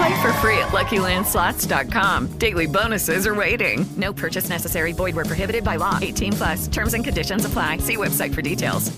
Play 0.00 0.22
for 0.22 0.32
free 0.40 0.56
at 0.58 0.68
LuckyLandSlots.com. 0.68 2.38
Daily 2.38 2.66
bonuses 2.66 3.26
are 3.26 3.34
waiting. 3.34 3.84
No 3.98 4.14
purchase 4.14 4.48
necessary. 4.48 4.92
Void 4.92 5.14
where 5.14 5.26
prohibited 5.26 5.62
by 5.62 5.76
law. 5.76 5.98
18 6.00 6.32
plus. 6.32 6.68
Terms 6.68 6.94
and 6.94 7.04
conditions 7.04 7.44
apply. 7.44 7.78
See 7.78 7.98
website 7.98 8.34
for 8.34 8.40
details. 8.40 8.90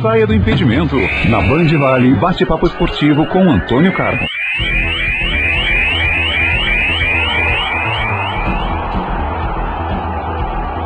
Saia 0.00 0.26
do 0.26 0.34
impedimento. 0.34 0.96
Na 1.28 1.40
Band 1.40 1.70
Vale, 1.70 2.14
bate-papo 2.20 2.66
esportivo 2.66 3.26
com 3.32 3.50
Antônio 3.50 3.92
Carlos. 3.96 4.30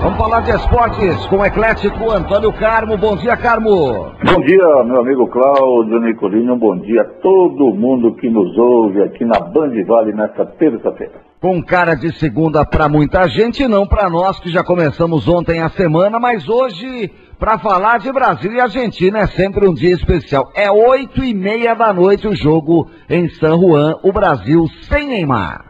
Vamos 0.01 0.17
falar 0.17 0.41
de 0.41 0.51
esportes 0.53 1.27
com 1.27 1.37
o 1.37 1.45
eclético 1.45 2.11
Antônio 2.11 2.51
Carmo. 2.55 2.97
Bom 2.97 3.17
dia, 3.17 3.37
Carmo. 3.37 4.11
Bom 4.25 4.41
dia, 4.41 4.85
meu 4.85 5.01
amigo 5.01 5.29
Cláudio 5.29 6.01
Nicolino. 6.01 6.57
Bom 6.57 6.79
dia 6.79 7.03
a 7.03 7.05
todo 7.05 7.75
mundo 7.75 8.15
que 8.15 8.31
nos 8.31 8.57
ouve 8.57 9.03
aqui 9.03 9.27
na 9.27 9.39
Band 9.39 9.73
Vale 9.87 10.15
nesta 10.15 10.47
terça-feira. 10.47 11.21
Com 11.39 11.63
cara 11.63 11.95
de 11.95 12.15
segunda 12.19 12.65
para 12.65 12.89
muita 12.89 13.29
gente, 13.29 13.69
não 13.69 13.87
para 13.87 14.09
nós 14.09 14.41
que 14.41 14.49
já 14.49 14.65
começamos 14.65 15.29
ontem 15.29 15.61
a 15.61 15.69
semana, 15.69 16.19
mas 16.19 16.49
hoje, 16.49 17.13
para 17.39 17.59
falar 17.59 17.99
de 17.99 18.11
Brasil 18.11 18.55
e 18.55 18.61
Argentina, 18.61 19.19
é 19.19 19.27
sempre 19.27 19.69
um 19.69 19.75
dia 19.75 19.93
especial. 19.93 20.51
É 20.55 20.71
oito 20.71 21.23
e 21.23 21.35
meia 21.35 21.75
da 21.75 21.93
noite 21.93 22.27
o 22.27 22.35
jogo 22.35 22.89
em 23.09 23.29
San 23.29 23.59
Juan, 23.59 23.97
o 24.03 24.11
Brasil 24.11 24.67
sem 24.89 25.09
Neymar 25.09 25.70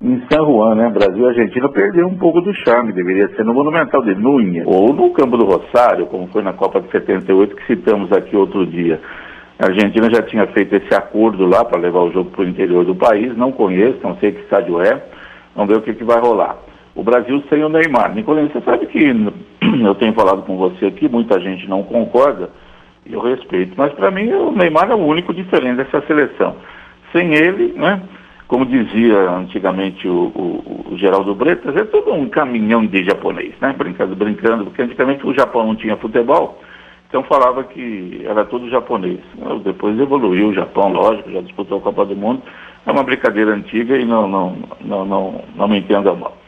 em 0.00 0.22
San 0.30 0.44
Juan, 0.44 0.74
né? 0.74 0.90
Brasil 0.90 1.24
e 1.24 1.28
Argentina 1.28 1.68
perdeu 1.68 2.06
um 2.06 2.16
pouco 2.16 2.40
do 2.40 2.52
charme, 2.54 2.92
deveria 2.92 3.28
ser 3.28 3.44
no 3.44 3.54
Monumental 3.54 4.02
de 4.02 4.14
Núñez, 4.14 4.64
ou 4.66 4.92
no 4.92 5.10
Campo 5.10 5.36
do 5.36 5.46
Rosário, 5.46 6.06
como 6.06 6.26
foi 6.28 6.42
na 6.42 6.52
Copa 6.52 6.80
de 6.80 6.90
78, 6.90 7.56
que 7.56 7.66
citamos 7.66 8.12
aqui 8.12 8.36
outro 8.36 8.66
dia. 8.66 9.00
A 9.58 9.66
Argentina 9.66 10.10
já 10.10 10.22
tinha 10.22 10.46
feito 10.48 10.74
esse 10.74 10.94
acordo 10.94 11.46
lá 11.46 11.64
para 11.64 11.80
levar 11.80 12.00
o 12.00 12.12
jogo 12.12 12.30
para 12.30 12.42
o 12.42 12.48
interior 12.48 12.84
do 12.84 12.94
país, 12.94 13.36
não 13.36 13.52
conheço, 13.52 14.00
não 14.02 14.16
sei 14.16 14.32
que 14.32 14.40
estádio 14.40 14.80
é, 14.80 15.00
vamos 15.54 15.72
ver 15.72 15.78
o 15.78 15.82
que, 15.82 15.94
que 15.94 16.04
vai 16.04 16.20
rolar. 16.20 16.56
O 16.94 17.02
Brasil 17.02 17.42
sem 17.48 17.62
o 17.62 17.68
Neymar. 17.68 18.14
Nicolino, 18.14 18.50
você 18.50 18.60
sabe 18.60 18.86
que 18.86 19.04
eu 19.84 19.94
tenho 19.94 20.12
falado 20.12 20.42
com 20.42 20.56
você 20.56 20.86
aqui, 20.86 21.08
muita 21.08 21.40
gente 21.40 21.68
não 21.68 21.82
concorda, 21.84 22.50
eu 23.06 23.20
respeito, 23.20 23.74
mas 23.76 23.92
para 23.92 24.10
mim 24.10 24.32
o 24.32 24.50
Neymar 24.50 24.90
é 24.90 24.94
o 24.94 25.06
único 25.06 25.32
diferente 25.32 25.76
dessa 25.76 26.00
seleção. 26.06 26.56
Sem 27.12 27.34
ele, 27.34 27.74
né? 27.74 28.02
Como 28.54 28.66
dizia 28.66 29.30
antigamente 29.30 30.06
o, 30.06 30.30
o, 30.32 30.92
o, 30.92 30.96
Geraldo 30.96 31.34
Bretas, 31.34 31.74
é 31.74 31.82
todo 31.86 32.12
um 32.12 32.28
caminhão 32.28 32.86
de 32.86 33.02
japonês, 33.02 33.52
né? 33.60 33.74
Brincando, 33.76 34.14
brincando, 34.14 34.64
porque 34.66 34.82
antigamente 34.82 35.26
o 35.26 35.34
Japão 35.34 35.66
não 35.66 35.74
tinha 35.74 35.96
futebol, 35.96 36.62
então 37.08 37.24
falava 37.24 37.64
que 37.64 38.22
era 38.24 38.44
todo 38.44 38.70
japonês. 38.70 39.18
Depois 39.64 39.98
evoluiu 39.98 40.50
o 40.50 40.54
Japão, 40.54 40.92
lógico, 40.92 41.32
já 41.32 41.40
disputou 41.40 41.78
a 41.78 41.80
Copa 41.80 42.04
do 42.04 42.14
Mundo. 42.14 42.42
É 42.86 42.92
uma 42.92 43.02
brincadeira 43.02 43.52
antiga 43.52 43.96
e 43.96 44.04
não, 44.04 44.28
não, 44.28 44.56
não, 44.82 45.04
não, 45.04 45.44
não 45.56 45.66
me 45.66 45.78
entenda 45.78 46.14
mal. 46.14 46.38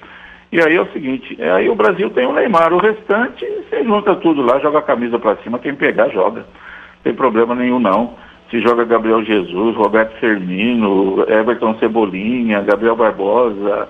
E 0.52 0.60
aí 0.62 0.76
é 0.76 0.80
o 0.80 0.92
seguinte, 0.92 1.36
aí 1.42 1.68
o 1.68 1.74
Brasil 1.74 2.08
tem 2.10 2.24
o 2.24 2.32
Neymar, 2.32 2.72
o 2.72 2.78
restante, 2.78 3.44
você 3.68 3.82
junta 3.82 4.14
tudo 4.14 4.42
lá, 4.42 4.60
joga 4.60 4.78
a 4.78 4.82
camisa 4.82 5.18
para 5.18 5.34
cima, 5.42 5.58
quem 5.58 5.74
pegar 5.74 6.08
joga. 6.10 6.42
Não 6.42 7.02
tem 7.02 7.14
problema 7.14 7.52
nenhum 7.56 7.80
não 7.80 8.14
se 8.50 8.60
joga 8.60 8.84
Gabriel 8.84 9.24
Jesus, 9.24 9.76
Roberto 9.76 10.18
Firmino, 10.20 11.24
Everton 11.28 11.76
Cebolinha, 11.78 12.62
Gabriel 12.62 12.94
Barbosa, 12.94 13.88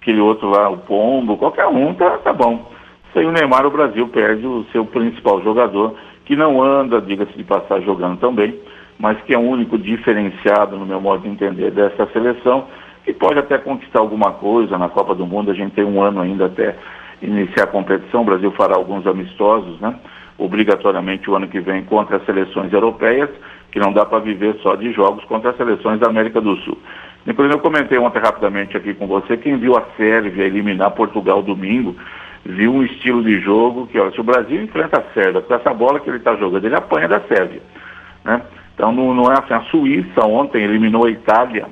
aquele 0.00 0.20
outro 0.20 0.48
lá, 0.50 0.68
o 0.68 0.78
Pombo, 0.78 1.36
qualquer 1.38 1.66
um, 1.66 1.94
tá, 1.94 2.18
tá 2.18 2.32
bom. 2.32 2.70
Sem 3.12 3.26
o 3.26 3.32
Neymar, 3.32 3.64
o 3.64 3.70
Brasil 3.70 4.06
perde 4.08 4.46
o 4.46 4.66
seu 4.72 4.84
principal 4.84 5.42
jogador, 5.42 5.94
que 6.26 6.36
não 6.36 6.62
anda, 6.62 7.00
diga-se 7.00 7.32
de 7.36 7.44
passar, 7.44 7.80
jogando 7.80 8.18
tão 8.18 8.34
bem, 8.34 8.58
mas 8.98 9.20
que 9.22 9.34
é 9.34 9.38
o 9.38 9.42
único 9.42 9.78
diferenciado, 9.78 10.76
no 10.76 10.84
meu 10.84 11.00
modo 11.00 11.22
de 11.22 11.28
entender, 11.28 11.70
dessa 11.70 12.06
seleção, 12.12 12.66
que 13.04 13.12
pode 13.12 13.38
até 13.38 13.56
conquistar 13.56 14.00
alguma 14.00 14.32
coisa 14.32 14.76
na 14.76 14.88
Copa 14.88 15.14
do 15.14 15.26
Mundo. 15.26 15.50
A 15.50 15.54
gente 15.54 15.74
tem 15.74 15.84
um 15.84 16.02
ano 16.02 16.20
ainda 16.20 16.46
até 16.46 16.76
iniciar 17.22 17.64
a 17.64 17.68
competição, 17.68 18.22
o 18.22 18.24
Brasil 18.24 18.50
fará 18.52 18.76
alguns 18.76 19.06
amistosos, 19.06 19.80
né? 19.80 19.94
Obrigatoriamente 20.36 21.30
o 21.30 21.36
ano 21.36 21.46
que 21.46 21.60
vem 21.60 21.84
contra 21.84 22.16
as 22.16 22.26
seleções 22.26 22.72
europeias 22.72 23.30
que 23.74 23.80
não 23.80 23.92
dá 23.92 24.06
para 24.06 24.20
viver 24.20 24.54
só 24.62 24.76
de 24.76 24.92
jogos 24.92 25.24
contra 25.24 25.50
as 25.50 25.56
seleções 25.56 25.98
da 25.98 26.06
América 26.06 26.40
do 26.40 26.54
Sul. 26.58 26.78
Inclusive, 27.26 27.56
eu 27.56 27.58
comentei 27.58 27.98
ontem 27.98 28.20
rapidamente 28.20 28.76
aqui 28.76 28.94
com 28.94 29.08
você, 29.08 29.36
quem 29.36 29.56
viu 29.56 29.76
a 29.76 29.82
Sérvia 29.96 30.44
eliminar 30.44 30.92
Portugal 30.92 31.42
domingo, 31.42 31.96
viu 32.44 32.72
um 32.72 32.84
estilo 32.84 33.20
de 33.24 33.40
jogo 33.40 33.88
que, 33.88 33.98
ó, 33.98 34.12
se 34.12 34.20
o 34.20 34.24
Brasil 34.24 34.62
enfrenta 34.62 35.00
a 35.00 35.12
Sérvia 35.12 35.42
com 35.42 35.52
essa 35.52 35.74
bola 35.74 35.98
que 35.98 36.08
ele 36.08 36.18
está 36.18 36.36
jogando, 36.36 36.64
ele 36.64 36.76
apanha 36.76 37.08
da 37.08 37.20
Sérvia. 37.22 37.60
Né? 38.24 38.42
Então, 38.76 38.92
não, 38.92 39.12
não 39.12 39.32
é 39.32 39.40
assim. 39.40 39.54
A 39.54 39.62
Suíça 39.62 40.24
ontem 40.24 40.62
eliminou 40.62 41.06
a 41.06 41.10
Itália. 41.10 41.66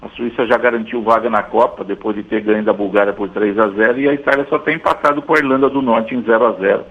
A 0.00 0.08
Suíça 0.10 0.46
já 0.46 0.56
garantiu 0.56 1.02
vaga 1.02 1.28
na 1.28 1.42
Copa, 1.42 1.82
depois 1.82 2.14
de 2.14 2.22
ter 2.22 2.40
ganho 2.40 2.62
da 2.62 2.72
Bulgária 2.72 3.12
por 3.12 3.28
3 3.30 3.58
a 3.58 3.68
0 3.68 3.98
e 3.98 4.08
a 4.08 4.14
Itália 4.14 4.46
só 4.48 4.60
tem 4.60 4.76
empatado 4.76 5.22
com 5.22 5.34
a 5.34 5.38
Irlanda 5.38 5.68
do 5.68 5.82
Norte 5.82 6.14
em 6.14 6.22
0 6.22 6.46
a 6.46 6.52
0 6.52 6.84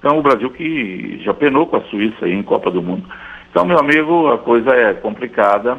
Então, 0.00 0.18
o 0.18 0.22
Brasil 0.22 0.50
que 0.50 1.20
já 1.22 1.32
penou 1.32 1.68
com 1.68 1.76
a 1.76 1.82
Suíça 1.82 2.24
aí 2.24 2.32
em 2.32 2.42
Copa 2.42 2.72
do 2.72 2.82
Mundo. 2.82 3.04
Então, 3.50 3.64
meu 3.64 3.78
amigo, 3.78 4.28
a 4.28 4.38
coisa 4.38 4.70
é 4.70 4.94
complicada 4.94 5.78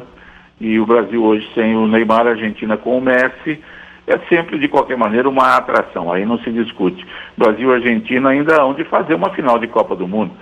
e 0.60 0.78
o 0.78 0.84
Brasil 0.84 1.24
hoje 1.24 1.48
sem 1.54 1.74
o 1.74 1.86
Neymar, 1.86 2.26
a 2.26 2.30
Argentina 2.30 2.76
com 2.76 2.98
o 2.98 3.00
Messi, 3.00 3.58
é 4.06 4.18
sempre, 4.28 4.58
de 4.58 4.68
qualquer 4.68 4.96
maneira, 4.96 5.28
uma 5.28 5.56
atração. 5.56 6.12
Aí 6.12 6.26
não 6.26 6.38
se 6.40 6.50
discute. 6.50 7.06
Brasil 7.36 7.70
e 7.70 7.74
Argentina 7.74 8.28
ainda 8.28 8.60
hão 8.60 8.74
de 8.74 8.84
fazer 8.84 9.14
uma 9.14 9.30
final 9.30 9.58
de 9.58 9.68
Copa 9.68 9.96
do 9.96 10.06
Mundo. 10.06 10.32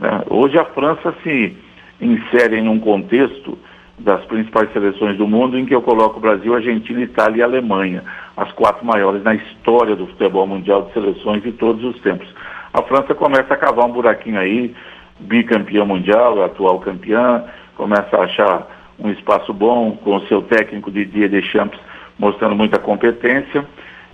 Né? 0.00 0.22
Hoje 0.28 0.58
a 0.58 0.64
França 0.64 1.14
se 1.22 1.56
insere 2.00 2.58
em 2.58 2.68
um 2.68 2.80
contexto 2.80 3.56
das 3.96 4.24
principais 4.24 4.72
seleções 4.72 5.16
do 5.16 5.28
mundo 5.28 5.58
em 5.58 5.66
que 5.66 5.74
eu 5.74 5.82
coloco 5.82 6.18
Brasil, 6.18 6.54
Argentina, 6.54 7.00
Itália 7.02 7.40
e 7.40 7.42
Alemanha, 7.42 8.02
as 8.36 8.50
quatro 8.52 8.84
maiores 8.84 9.22
na 9.22 9.34
história 9.34 9.94
do 9.94 10.06
futebol 10.06 10.46
mundial 10.46 10.82
de 10.82 10.94
seleções 10.94 11.42
de 11.42 11.52
todos 11.52 11.84
os 11.84 12.00
tempos. 12.00 12.26
A 12.72 12.82
França 12.82 13.14
começa 13.14 13.52
a 13.52 13.56
cavar 13.56 13.84
um 13.86 13.92
buraquinho 13.92 14.38
aí, 14.38 14.74
bicampeã 15.20 15.84
mundial, 15.84 16.42
atual 16.42 16.80
campeã, 16.80 17.44
começa 17.76 18.16
a 18.16 18.24
achar 18.24 18.94
um 18.98 19.10
espaço 19.10 19.52
bom 19.52 19.92
com 19.92 20.16
o 20.16 20.26
seu 20.26 20.42
técnico 20.42 20.90
Didier 20.90 21.28
Deschamps 21.28 21.78
mostrando 22.18 22.54
muita 22.54 22.78
competência 22.78 23.64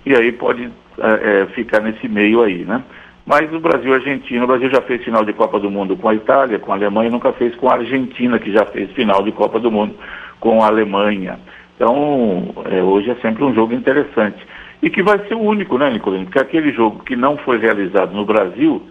e 0.05 0.15
aí 0.15 0.31
pode 0.31 0.69
é, 0.99 1.45
ficar 1.47 1.81
nesse 1.81 2.07
meio 2.07 2.41
aí, 2.41 2.63
né? 2.63 2.81
Mas 3.25 3.51
o 3.53 3.59
Brasil 3.59 3.91
e 3.91 3.93
a 3.93 3.97
Argentina, 3.97 4.45
o 4.45 4.47
Brasil 4.47 4.69
já 4.69 4.81
fez 4.81 5.03
final 5.03 5.25
de 5.25 5.33
Copa 5.33 5.59
do 5.59 5.69
Mundo 5.69 5.97
com 5.97 6.07
a 6.07 6.15
Itália, 6.15 6.59
com 6.59 6.71
a 6.71 6.75
Alemanha, 6.75 7.09
nunca 7.09 7.33
fez 7.33 7.53
com 7.55 7.67
a 7.67 7.73
Argentina, 7.73 8.39
que 8.39 8.53
já 8.53 8.65
fez 8.65 8.89
final 8.93 9.21
de 9.21 9.33
Copa 9.33 9.59
do 9.59 9.69
Mundo 9.69 9.95
com 10.39 10.63
a 10.63 10.67
Alemanha. 10.67 11.37
Então, 11.75 12.53
é, 12.71 12.81
hoje 12.81 13.11
é 13.11 13.15
sempre 13.15 13.43
um 13.43 13.53
jogo 13.53 13.73
interessante. 13.73 14.37
E 14.81 14.89
que 14.89 15.03
vai 15.03 15.19
ser 15.27 15.35
o 15.35 15.41
único, 15.41 15.77
né, 15.77 15.89
Nicolino? 15.89 16.23
Porque 16.23 16.39
aquele 16.39 16.71
jogo 16.71 17.03
que 17.03 17.17
não 17.17 17.35
foi 17.35 17.57
realizado 17.57 18.13
no 18.13 18.25
Brasil, 18.25 18.81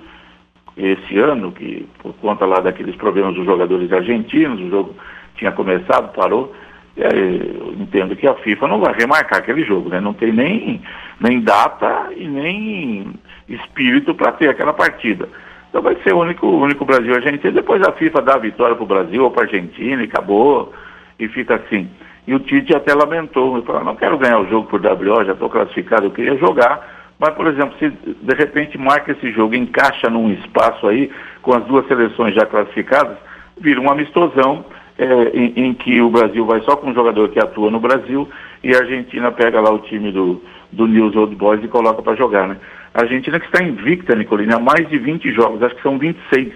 esse 0.77 1.19
ano, 1.19 1.53
que 1.53 1.89
por 2.03 2.13
conta 2.15 2.45
lá 2.45 2.61
daqueles 2.61 2.95
problemas 2.97 3.35
dos 3.35 3.47
jogadores 3.47 3.91
argentinos, 3.93 4.61
o 4.61 4.69
jogo 4.69 4.95
tinha 5.37 5.51
começado, 5.53 6.13
parou. 6.13 6.55
eu 6.97 7.75
entendo 7.79 8.15
que 8.15 8.27
a 8.27 8.35
FIFA 8.35 8.69
não 8.69 8.81
vai 8.81 8.95
remarcar 8.95 9.39
aquele 9.39 9.65
jogo, 9.65 9.89
né? 9.89 10.01
Não 10.01 10.13
tem 10.13 10.33
nem, 10.33 10.83
nem 11.21 11.41
data 11.41 12.11
e 12.15 12.27
nem 12.29 13.15
espírito 13.49 14.15
para 14.15 14.33
ter 14.33 14.49
aquela 14.49 14.73
partida. 14.73 15.29
Então 15.71 15.83
vai 15.83 15.97
ser 16.03 16.15
o 16.15 16.21
único, 16.21 16.47
único 16.47 16.85
Brasil 16.85 17.15
Argentina. 17.15 17.53
Depois 17.53 17.83
a 17.83 17.93
FIFA 17.93 18.23
dá 18.23 18.35
a 18.35 18.39
vitória 18.39 18.75
para 18.75 18.85
o 18.85 18.87
Brasil 18.87 19.25
ou 19.25 19.31
para 19.31 19.43
a 19.43 19.47
Argentina 19.47 20.03
e 20.03 20.07
acabou. 20.07 20.73
E 21.19 21.29
fica 21.29 21.55
assim. 21.55 21.89
E 22.27 22.35
o 22.35 22.41
Tite 22.41 22.75
até 22.75 22.93
lamentou, 22.93 23.57
ele 23.57 23.67
falou, 23.67 23.85
não 23.85 23.95
quero 23.95 24.19
ganhar 24.19 24.41
o 24.41 24.49
jogo 24.49 24.69
por 24.69 24.81
WO, 24.81 25.25
já 25.25 25.33
estou 25.33 25.49
classificado, 25.49 26.07
eu 26.07 26.11
queria 26.11 26.37
jogar 26.37 26.96
mas, 27.19 27.35
por 27.35 27.47
exemplo, 27.47 27.75
se 27.79 27.89
de 27.89 28.35
repente 28.35 28.77
marca 28.77 29.13
esse 29.13 29.33
jogo, 29.33 29.55
encaixa 29.55 30.11
num 30.11 30.31
espaço 30.33 30.87
aí, 30.87 31.11
com 31.41 31.55
as 31.55 31.65
duas 31.65 31.87
seleções 31.87 32.35
já 32.35 32.45
classificadas, 32.45 33.17
vira 33.59 33.81
um 33.81 33.91
amistosão 33.91 34.65
é, 34.99 35.31
em, 35.35 35.53
em, 35.57 35.75
que 35.75 36.01
o 36.01 36.11
Brasil 36.11 36.45
vai 36.45 36.61
só 36.63 36.77
com 36.77 36.91
um 36.91 36.95
jogador 36.95 37.29
que 37.31 37.39
atua 37.39 37.71
no 37.71 37.81
Brasil 37.81 38.29
e 38.63 38.75
a 38.75 38.79
Argentina 38.79 39.31
pega 39.33 39.61
lá 39.61 39.71
o 39.71 39.79
time 39.79 40.13
do, 40.13 40.43
do 40.73 40.87
News 40.87 41.17
Old 41.17 41.35
Boys 41.37 41.63
e 41.65 41.69
coloca 41.69 42.03
para 42.03 42.17
jogar, 42.17 42.49
né? 42.49 42.57
A 42.93 43.03
Argentina 43.03 43.39
que 43.39 43.47
está 43.47 43.63
invicta, 43.63 44.15
Nicolina, 44.15 44.57
há 44.57 44.61
mais 44.61 44.89
de 44.89 44.99
20 44.99 45.33
jogos, 45.33 45.63
acho 45.63 45.75
que 45.75 45.83
são 45.83 45.99
26. 45.99 46.53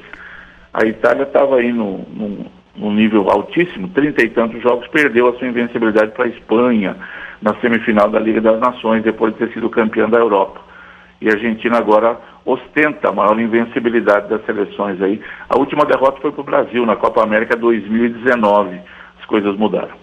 A 0.72 0.86
Itália 0.86 1.24
estava 1.24 1.56
aí 1.56 1.72
no, 1.72 1.98
no, 2.76 2.90
nível 2.92 3.28
altíssimo, 3.30 3.88
30 3.88 4.22
e 4.22 4.30
tantos 4.30 4.62
jogos, 4.62 4.86
perdeu 4.88 5.28
a 5.28 5.34
sua 5.34 5.48
invencibilidade 5.48 6.12
para 6.12 6.24
a 6.24 6.28
Espanha 6.28 6.96
na 7.40 7.54
semifinal 7.60 8.10
da 8.10 8.18
Liga 8.18 8.40
das 8.40 8.60
Nações, 8.60 9.02
depois 9.02 9.32
de 9.32 9.38
ter 9.38 9.52
sido 9.52 9.70
campeã 9.70 10.08
da 10.08 10.18
Europa. 10.18 10.60
E 11.20 11.28
a 11.28 11.32
Argentina 11.32 11.78
agora 11.78 12.18
ostenta 12.44 13.08
a 13.08 13.12
maior 13.12 13.38
invencibilidade 13.38 14.28
das 14.28 14.44
seleções 14.44 15.00
aí. 15.00 15.20
A 15.48 15.58
última 15.58 15.84
derrota 15.84 16.20
foi 16.20 16.32
para 16.32 16.40
o 16.40 16.44
Brasil 16.44 16.86
na 16.86 16.96
Copa 16.96 17.22
América 17.22 17.56
2019. 17.56 18.80
As 19.18 19.26
coisas 19.26 19.56
mudaram. 19.56 19.94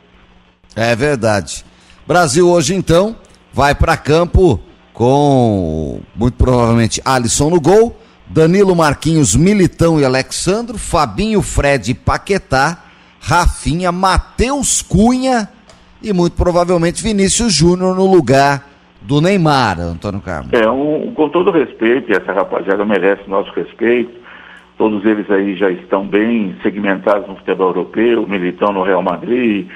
É 0.76 0.96
verdade. 0.96 1.66
Brasil 2.06 2.48
hoje 2.48 2.76
então 2.76 3.16
vai 3.52 3.74
para 3.74 3.98
campo 3.98 4.60
com 4.94 6.02
muito 6.16 6.36
provavelmente 6.36 7.02
Alisson 7.04 7.50
no 7.50 7.62
gol, 7.62 8.00
Danilo 8.28 8.76
Marquinhos, 8.76 9.36
Militão 9.36 10.00
e 10.00 10.06
Alexandro, 10.06 10.78
Fabinho, 10.78 11.42
Fred, 11.42 11.94
Paquetá, 11.94 12.84
Rafinha, 13.20 13.92
Matheus 13.92 14.82
Cunha 14.82 15.50
e 16.02 16.14
muito 16.14 16.36
provavelmente 16.36 17.04
Vinícius 17.04 17.54
Júnior 17.54 17.96
no 17.96 18.06
lugar 18.06 18.68
do 19.02 19.22
Neymar, 19.22 19.80
Antônio 19.80 20.20
Carlos. 20.22 20.52
É, 20.54 20.70
um, 20.70 21.14
com 21.14 21.30
todo 21.30 21.52
respeito, 21.52 22.12
essa 22.12 22.34
rapaziada 22.34 22.84
merece 22.86 23.30
nosso 23.30 23.52
respeito, 23.54 24.12
todos 24.78 25.04
eles 25.06 25.30
aí 25.32 25.56
já 25.56 25.70
estão 25.72 26.06
bem 26.06 26.56
segmentados 26.62 27.28
no 27.28 27.36
futebol 27.38 27.70
europeu, 27.70 28.24
o 28.24 28.30
Militão 28.30 28.72
no 28.72 28.84
Real 28.84 29.02
Madrid, 29.02 29.68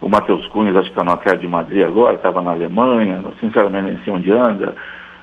o 0.00 0.08
Matheus 0.08 0.46
Cunha 0.48 0.70
acho 0.70 0.84
que 0.84 0.88
está 0.90 1.04
no 1.04 1.12
Atlético 1.12 1.42
de 1.42 1.48
Madrid 1.48 1.84
agora, 1.84 2.14
estava 2.14 2.40
na 2.40 2.52
Alemanha, 2.52 3.22
sinceramente 3.40 3.86
nem 3.86 4.04
sei 4.04 4.12
onde 4.12 4.30
anda, 4.30 4.74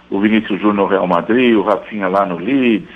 o 0.09 0.19
Vinícius 0.19 0.59
Júnior 0.59 0.75
no 0.75 0.85
Real 0.85 1.07
Madrid, 1.07 1.55
o 1.55 1.63
Rafinha 1.63 2.07
lá 2.07 2.25
no 2.25 2.37
Leeds, 2.37 2.89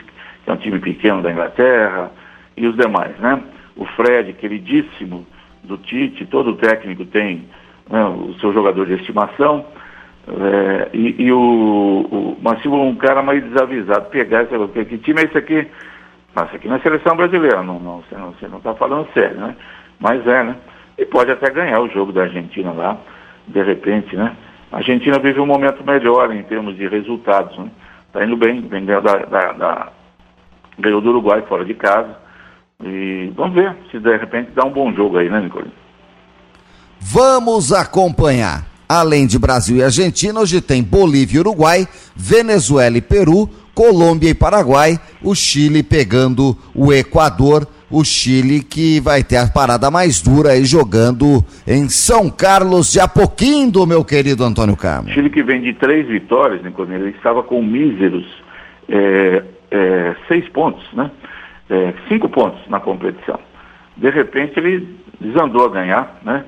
que 0.44 0.50
é 0.50 0.54
um 0.54 0.58
time 0.58 0.80
pequeno 0.80 1.22
da 1.22 1.32
Inglaterra, 1.32 2.12
e 2.56 2.68
os 2.68 2.76
demais, 2.76 3.18
né? 3.20 3.42
O 3.76 3.86
Fred, 3.86 4.34
queridíssimo 4.34 5.26
do 5.64 5.78
Tite, 5.78 6.26
todo 6.26 6.56
técnico 6.56 7.06
tem 7.06 7.48
né, 7.90 8.04
o 8.06 8.34
seu 8.40 8.54
jogador 8.54 8.86
de 8.86 8.94
estimação, 8.94 9.66
é, 10.28 10.90
e, 10.94 11.24
e, 11.24 11.32
o, 11.32 11.40
o 11.40 12.38
mas 12.42 12.62
se 12.62 12.68
um 12.68 12.96
cara 12.96 13.24
mais 13.24 13.44
desavisado 13.44 14.10
pegar 14.10 14.44
esse 14.44 14.68
que, 14.74 14.86
que 14.86 14.98
time 15.00 15.22
é 15.22 15.26
esse 15.26 15.38
aqui? 15.38 15.68
Nossa, 16.36 16.56
aqui 16.56 16.68
na 16.68 16.76
é 16.76 16.80
seleção 16.80 17.16
brasileira, 17.16 17.64
não, 17.64 17.80
não, 17.80 18.02
você 18.02 18.16
não 18.16 18.30
está 18.32 18.48
não 18.48 18.60
tá 18.60 18.76
falando 18.76 19.12
sério, 19.14 19.38
né? 19.38 19.56
Mas 20.00 20.26
é, 20.28 20.44
né? 20.44 20.56
E 20.98 21.06
pode 21.06 21.32
até 21.32 21.50
ganhar 21.50 21.80
o 21.82 21.90
jogo 21.90 22.12
da 22.12 22.24
Argentina 22.24 22.72
lá, 22.72 22.98
de 23.48 23.64
repente, 23.64 24.16
né? 24.16 24.36
A 24.72 24.78
Argentina 24.78 25.18
vive 25.18 25.40
um 25.40 25.48
momento 25.48 25.84
melhor 25.84 26.32
em 26.32 26.44
termos 26.44 26.78
de 26.78 26.88
resultados, 26.88 27.58
né? 27.58 27.72
Tá 28.14 28.24
indo 28.24 28.38
bem, 28.38 28.62
vem 28.62 28.86
da, 28.86 29.00
da, 29.00 29.52
da, 29.54 29.92
ganhou 30.78 31.02
do 31.02 31.10
Uruguai 31.10 31.42
fora 31.44 31.66
de 31.66 31.74
casa. 31.74 32.16
E 32.84 33.32
vamos 33.36 33.56
ver 33.56 33.76
se 33.92 34.00
de 34.00 34.18
repente 34.18 34.52
dá 34.56 34.64
um 34.64 34.72
bom 34.72 34.94
jogo 34.94 35.18
aí, 35.18 35.30
né, 35.30 35.42
Nicolino? 35.42 35.72
Vamos 37.00 37.74
acompanhar. 37.74 38.66
Além 38.88 39.28
de 39.28 39.38
Brasil 39.38 39.78
e 39.78 39.84
Argentina, 39.84 40.40
hoje 40.40 40.62
tem 40.62 40.82
Bolívia 40.82 41.38
e 41.38 41.40
Uruguai, 41.42 41.88
Venezuela 42.16 42.98
e 42.98 43.02
Peru, 43.02 43.48
Colômbia 43.76 44.30
e 44.30 44.34
Paraguai, 44.34 44.98
o 45.22 45.36
Chile 45.36 45.84
pegando 45.84 46.58
o 46.74 46.92
Equador, 46.92 47.68
o 47.92 48.04
Chile 48.04 48.64
que 48.64 49.00
vai 49.00 49.24
ter 49.24 49.38
a 49.38 49.48
parada 49.48 49.92
mais 49.92 50.22
dura 50.22 50.52
aí 50.52 50.66
jogando 50.66 51.44
em 51.68 51.88
São 51.88 52.30
Carlos 52.32 52.92
de 52.92 53.00
Apoquindo, 53.00 53.86
meu 53.86 54.04
querido 54.04 54.44
Antônio 54.44 54.76
Carlos. 54.76 55.12
Chile 55.12 55.30
que 55.30 55.44
vem 55.44 55.62
de 55.62 55.74
três 55.74 56.08
vitórias, 56.08 56.64
Nicolino, 56.64 56.96
ele 56.96 57.16
estava 57.16 57.44
com 57.44 57.62
míseros 57.62 58.26
é, 58.88 59.44
é, 59.70 60.16
seis 60.28 60.48
pontos, 60.50 60.84
né? 60.94 61.12
É, 61.70 61.94
cinco 62.08 62.28
pontos 62.30 62.60
na 62.68 62.80
competição. 62.80 63.40
De 63.96 64.10
repente 64.10 64.58
ele 64.58 64.98
desandou 65.20 65.66
a 65.66 65.70
ganhar, 65.70 66.20
né? 66.24 66.44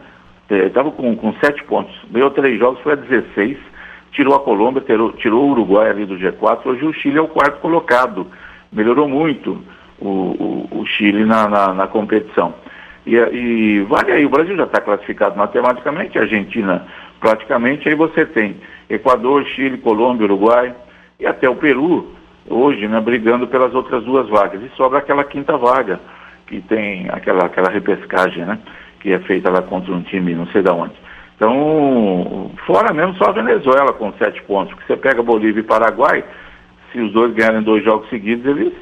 estava 0.49 0.89
é, 0.89 0.91
com, 0.91 1.15
com 1.15 1.33
sete 1.33 1.63
pontos, 1.63 1.93
ganhou 2.09 2.31
três 2.31 2.57
jogos, 2.59 2.81
foi 2.81 2.93
a 2.93 2.95
16, 2.95 3.57
tirou 4.11 4.35
a 4.35 4.39
Colômbia, 4.39 4.81
tirou, 4.81 5.11
tirou 5.13 5.45
o 5.45 5.51
Uruguai 5.51 5.89
ali 5.89 6.05
do 6.05 6.17
G4, 6.17 6.65
hoje 6.65 6.85
o 6.85 6.93
Chile 6.93 7.17
é 7.17 7.21
o 7.21 7.27
quarto 7.27 7.59
colocado, 7.59 8.27
melhorou 8.71 9.07
muito 9.07 9.61
o, 9.99 10.07
o, 10.07 10.69
o 10.79 10.85
Chile 10.85 11.23
na, 11.23 11.47
na, 11.47 11.73
na 11.73 11.87
competição. 11.87 12.53
E, 13.05 13.15
e, 13.15 13.79
vale 13.81 14.11
aí, 14.11 14.25
o 14.25 14.29
Brasil 14.29 14.55
já 14.55 14.63
está 14.63 14.81
classificado 14.81 15.37
matematicamente, 15.37 16.17
a 16.17 16.21
Argentina 16.21 16.85
praticamente, 17.19 17.87
aí 17.87 17.95
você 17.95 18.25
tem 18.25 18.57
Equador, 18.89 19.45
Chile, 19.45 19.77
Colômbia, 19.77 20.25
Uruguai 20.25 20.75
e 21.19 21.25
até 21.25 21.49
o 21.49 21.55
Peru, 21.55 22.11
hoje, 22.49 22.87
né, 22.87 22.99
brigando 22.99 23.47
pelas 23.47 23.73
outras 23.73 24.03
duas 24.03 24.27
vagas. 24.29 24.61
E 24.61 24.69
sobra 24.75 24.99
aquela 24.99 25.23
quinta 25.23 25.57
vaga, 25.57 25.99
que 26.47 26.61
tem 26.61 27.07
aquela, 27.09 27.45
aquela 27.45 27.69
repescagem, 27.69 28.45
né? 28.45 28.59
que 29.01 29.11
é 29.11 29.19
feita 29.19 29.49
lá 29.49 29.61
contra 29.61 29.91
um 29.93 30.01
time 30.03 30.35
não 30.35 30.47
sei 30.47 30.61
de 30.61 30.69
onde. 30.69 30.93
Então, 31.35 32.51
fora 32.67 32.93
mesmo 32.93 33.15
só 33.15 33.29
a 33.29 33.33
Venezuela 33.33 33.93
com 33.93 34.13
sete 34.13 34.41
pontos, 34.43 34.73
porque 34.73 34.85
você 34.85 34.97
pega 34.97 35.23
Bolívia 35.23 35.61
e 35.61 35.63
Paraguai, 35.63 36.23
se 36.91 36.99
os 36.99 37.11
dois 37.11 37.33
ganharem 37.33 37.63
dois 37.63 37.83
jogos 37.83 38.07
seguidos, 38.09 38.45
eles 38.45 38.73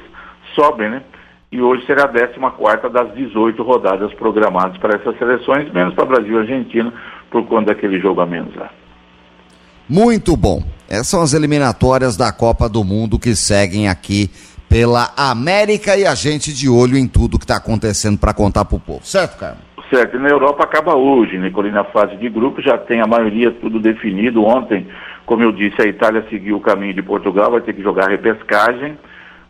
sobem, 0.54 0.90
né? 0.90 1.02
E 1.50 1.60
hoje 1.60 1.84
será 1.86 2.04
a 2.04 2.08
14 2.08 2.90
das 2.92 3.14
18 3.14 3.62
rodadas 3.62 4.12
programadas 4.14 4.76
para 4.76 4.96
essas 4.96 5.18
seleções, 5.18 5.72
menos 5.72 5.94
para 5.94 6.04
Brasil 6.04 6.36
e 6.36 6.38
Argentina, 6.38 6.92
por 7.30 7.44
conta 7.46 7.74
daquele 7.74 7.98
jogo 7.98 8.20
a 8.20 8.26
menos 8.26 8.54
lá. 8.54 8.70
Muito 9.88 10.36
bom. 10.36 10.62
Essas 10.90 11.06
são 11.06 11.22
as 11.22 11.34
eliminatórias 11.34 12.16
da 12.16 12.32
Copa 12.32 12.68
do 12.68 12.82
Mundo 12.82 13.16
que 13.16 13.36
seguem 13.36 13.88
aqui 13.88 14.28
pela 14.68 15.12
América 15.16 15.96
e 15.96 16.04
a 16.04 16.16
gente 16.16 16.52
de 16.52 16.68
olho 16.68 16.96
em 16.96 17.06
tudo 17.06 17.38
que 17.38 17.44
está 17.44 17.58
acontecendo 17.58 18.18
para 18.18 18.34
contar 18.34 18.64
para 18.64 18.76
o 18.76 18.80
povo. 18.80 19.04
Certo, 19.04 19.38
Carlos? 19.38 19.62
Certo, 19.88 20.18
na 20.18 20.28
Europa 20.28 20.64
acaba 20.64 20.96
hoje, 20.96 21.38
Nicolina, 21.38 21.82
a 21.82 21.84
fase 21.84 22.16
de 22.16 22.28
grupo, 22.28 22.60
já 22.60 22.76
tem 22.76 23.00
a 23.00 23.06
maioria 23.06 23.52
tudo 23.52 23.78
definido. 23.78 24.44
Ontem, 24.44 24.88
como 25.26 25.44
eu 25.44 25.52
disse, 25.52 25.80
a 25.80 25.86
Itália 25.86 26.26
seguiu 26.28 26.56
o 26.56 26.60
caminho 26.60 26.94
de 26.94 27.02
Portugal, 27.02 27.52
vai 27.52 27.60
ter 27.60 27.72
que 27.72 27.82
jogar 27.82 28.08
repescagem. 28.08 28.98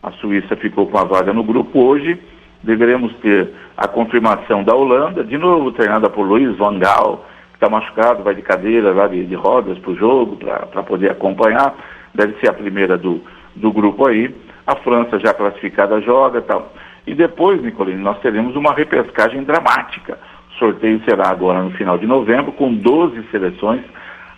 A 0.03 0.11
Suíça 0.11 0.55
ficou 0.55 0.85
com 0.85 0.97
a 0.99 1.05
vaga 1.05 1.33
no 1.33 1.43
grupo. 1.43 1.79
Hoje 1.79 2.19
deveremos 2.61 3.15
ter 3.15 3.49
a 3.75 3.87
confirmação 3.87 4.63
da 4.63 4.75
Holanda, 4.75 5.23
de 5.23 5.39
novo 5.39 5.71
treinada 5.71 6.07
por 6.07 6.21
Luiz 6.21 6.55
Van 6.55 6.77
Gaal, 6.77 7.25
está 7.61 7.69
machucado, 7.69 8.23
vai 8.23 8.33
de 8.33 8.41
cadeira, 8.41 8.91
vai 8.93 9.09
de, 9.09 9.35
rodas 9.35 9.77
para 9.77 9.91
o 9.91 9.95
jogo, 9.95 10.37
para 10.37 10.83
poder 10.83 11.11
acompanhar. 11.11 11.75
Deve 12.13 12.39
ser 12.39 12.49
a 12.49 12.53
primeira 12.53 12.97
do, 12.97 13.21
do 13.55 13.71
grupo 13.71 14.07
aí. 14.07 14.35
A 14.65 14.75
França 14.75 15.19
já 15.19 15.33
classificada 15.33 16.01
joga 16.01 16.41
tal. 16.41 16.73
E 17.05 17.13
depois, 17.13 17.61
Nicolino, 17.61 18.01
nós 18.01 18.19
teremos 18.19 18.55
uma 18.55 18.73
repescagem 18.73 19.43
dramática 19.43 20.17
sorteio 20.61 21.01
será 21.03 21.29
agora 21.29 21.63
no 21.63 21.71
final 21.71 21.97
de 21.97 22.05
novembro, 22.05 22.51
com 22.51 22.71
12 22.71 23.23
seleções, 23.31 23.81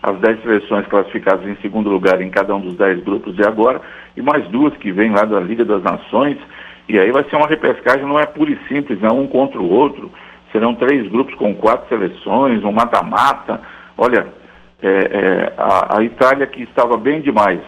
as 0.02 0.18
10 0.20 0.42
seleções 0.42 0.88
classificadas 0.88 1.46
em 1.46 1.56
segundo 1.58 1.90
lugar 1.90 2.22
em 2.22 2.30
cada 2.30 2.56
um 2.56 2.62
dos 2.62 2.76
10 2.76 3.04
grupos 3.04 3.36
de 3.36 3.44
agora, 3.44 3.82
e 4.16 4.22
mais 4.22 4.48
duas 4.48 4.74
que 4.78 4.90
vêm 4.90 5.12
lá 5.12 5.26
da 5.26 5.42
Liga 5.42 5.66
das 5.66 5.84
Nações. 5.84 6.38
E 6.88 6.98
aí 6.98 7.12
vai 7.12 7.26
ser 7.26 7.36
uma 7.36 7.48
repescagem, 7.48 8.06
não 8.06 8.18
é 8.18 8.26
pura 8.26 8.52
e 8.52 8.60
simples, 8.70 9.02
não 9.02 9.20
um 9.20 9.28
contra 9.28 9.60
o 9.60 9.70
outro. 9.70 10.10
Serão 10.54 10.76
três 10.76 11.12
grupos 11.12 11.36
com 11.36 11.54
quatro 11.56 11.90
seleções, 11.90 12.64
um 12.64 12.72
mata-mata. 12.72 13.60
Olha, 13.98 14.28
é, 14.82 14.88
é, 14.88 15.54
a, 15.58 15.98
a 15.98 16.04
Itália 16.04 16.48
que 16.48 16.64
estava 16.64 16.96
bem 16.96 17.20
demais 17.20 17.60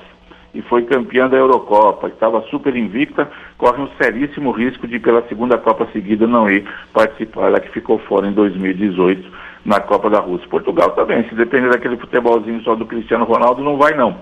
e 0.55 0.61
foi 0.61 0.83
campeã 0.83 1.27
da 1.27 1.35
Eurocopa, 1.35 2.07
estava 2.07 2.41
super 2.43 2.73
invicta, 2.75 3.29
corre 3.57 3.81
um 3.81 3.89
seríssimo 4.01 4.51
risco 4.51 4.87
de, 4.87 4.99
pela 4.99 5.21
segunda 5.27 5.57
Copa 5.57 5.85
seguida, 5.91 6.25
não 6.25 6.49
ir 6.49 6.65
participar. 6.93 7.47
Ela 7.47 7.59
que 7.59 7.71
ficou 7.71 7.99
fora 7.99 8.25
em 8.25 8.31
2018 8.31 9.29
na 9.65 9.81
Copa 9.81 10.09
da 10.09 10.19
Rússia. 10.19 10.47
Portugal 10.47 10.91
também, 10.91 11.27
se 11.27 11.35
depender 11.35 11.69
daquele 11.69 11.97
futebolzinho 11.97 12.61
só 12.63 12.73
do 12.73 12.85
Cristiano 12.85 13.25
Ronaldo, 13.25 13.61
não 13.61 13.77
vai 13.77 13.95
não. 13.95 14.15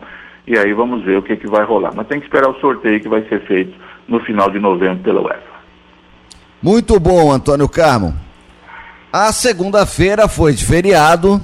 E 0.47 0.57
aí 0.57 0.73
vamos 0.73 1.03
ver 1.03 1.17
o 1.17 1.21
que, 1.21 1.35
que 1.35 1.47
vai 1.47 1.63
rolar. 1.63 1.91
Mas 1.95 2.07
tem 2.07 2.19
que 2.19 2.25
esperar 2.25 2.49
o 2.49 2.59
sorteio 2.59 2.99
que 2.99 3.07
vai 3.07 3.21
ser 3.29 3.41
feito 3.41 3.73
no 4.07 4.19
final 4.21 4.49
de 4.49 4.59
novembro 4.59 5.03
pela 5.03 5.21
UEFA. 5.21 5.53
Muito 6.61 6.99
bom, 6.99 7.31
Antônio 7.31 7.69
Carmo. 7.69 8.13
A 9.15 9.31
segunda-feira 9.31 10.27
foi 10.27 10.53
de 10.53 10.65
feriado, 10.65 11.39